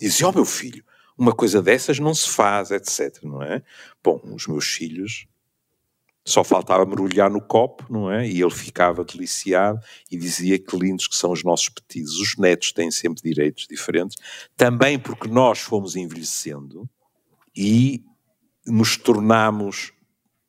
[0.00, 0.84] e dizia, oh meu filho,
[1.16, 3.62] uma coisa dessas não se faz, etc, não é?
[4.02, 5.26] Bom, os meus filhos
[6.24, 8.26] só faltava mergulhar no copo, não é?
[8.28, 12.18] E ele ficava deliciado e dizia que lindos que são os nossos pedidos.
[12.20, 14.16] Os netos têm sempre direitos diferentes,
[14.56, 16.88] também porque nós fomos envelhecendo
[17.56, 18.04] e
[18.64, 19.92] nos tornamos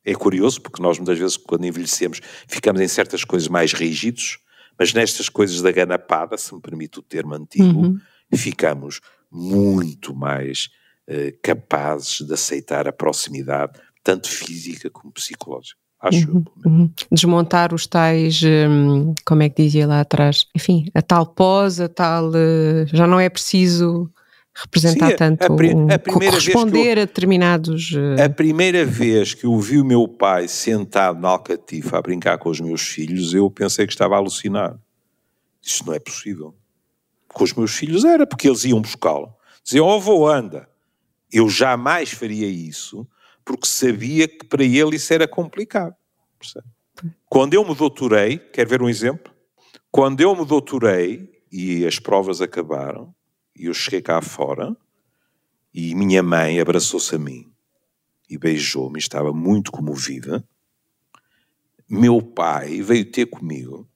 [0.04, 4.38] é curioso, porque nós muitas vezes, quando envelhecemos, ficamos em certas coisas mais rígidos,
[4.78, 8.00] mas nestas coisas da ganapada, se me permite o termo antigo, uhum.
[8.34, 9.00] ficamos
[9.30, 10.68] muito mais
[11.08, 15.78] uh, capazes de aceitar a proximidade, tanto física como psicológica.
[16.00, 16.70] Acho uhum, eu.
[16.70, 16.90] Uhum.
[17.10, 20.46] Desmontar os tais, hum, como é que dizia lá atrás?
[20.54, 22.28] Enfim, a tal pose, a tal.
[22.28, 24.10] Uh, já não é preciso
[24.54, 27.92] representar Sim, tanto, a, a, a corresponder eu, a determinados...
[27.92, 32.38] Eh, a primeira vez que eu vi o meu pai sentado na alcatifa a brincar
[32.38, 34.78] com os meus filhos, eu pensei que estava a alucinar.
[35.60, 36.54] Isto não é possível.
[37.28, 39.34] Com os meus filhos era, porque eles iam buscá-lo.
[39.64, 40.68] Diziam, oh avô, anda.
[41.32, 43.06] Eu jamais faria isso,
[43.44, 45.94] porque sabia que para ele isso era complicado.
[46.38, 46.66] Percebe?
[47.28, 49.32] Quando eu me doutorei, quer ver um exemplo?
[49.90, 53.12] Quando eu me doutorei e as provas acabaram,
[53.56, 54.76] e eu cheguei cá fora
[55.72, 57.50] e minha mãe abraçou-se a mim
[58.28, 60.46] e beijou-me, estava muito comovida.
[61.88, 63.88] meu pai veio ter comigo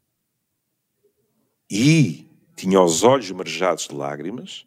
[1.71, 4.65] e tinha os olhos marejados de lágrimas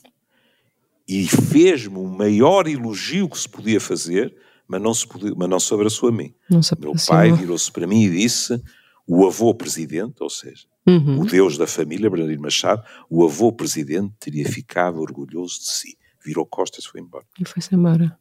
[1.07, 4.35] e fez-me o maior elogio que se podia fazer,
[4.67, 6.33] mas não, se podia, mas não se abraçou a mim.
[6.79, 8.61] Meu pai virou-se para mim e disse:
[9.05, 11.21] o avô presidente, ou seja, uhum.
[11.21, 15.97] o Deus da família, Bernardino Machado, o avô presidente teria ficado orgulhoso de si.
[16.23, 17.25] Virou costas e foi embora.
[17.39, 18.17] E foi-se embora.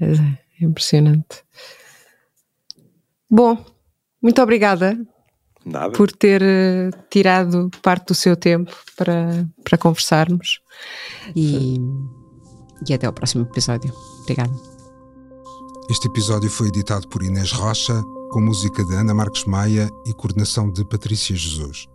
[0.00, 0.12] É,
[0.60, 1.44] é impressionante.
[3.30, 3.64] Bom,
[4.20, 4.98] muito obrigada
[5.64, 5.92] Nada.
[5.92, 10.60] por ter uh, tirado parte do seu tempo para, para conversarmos.
[11.36, 11.76] E,
[12.88, 13.92] e até ao próximo episódio.
[14.22, 14.52] Obrigada.
[15.88, 18.00] Este episódio foi editado por Inês Rocha,
[18.30, 21.88] com música de Ana Marques Maia e coordenação de Patrícia Jesus.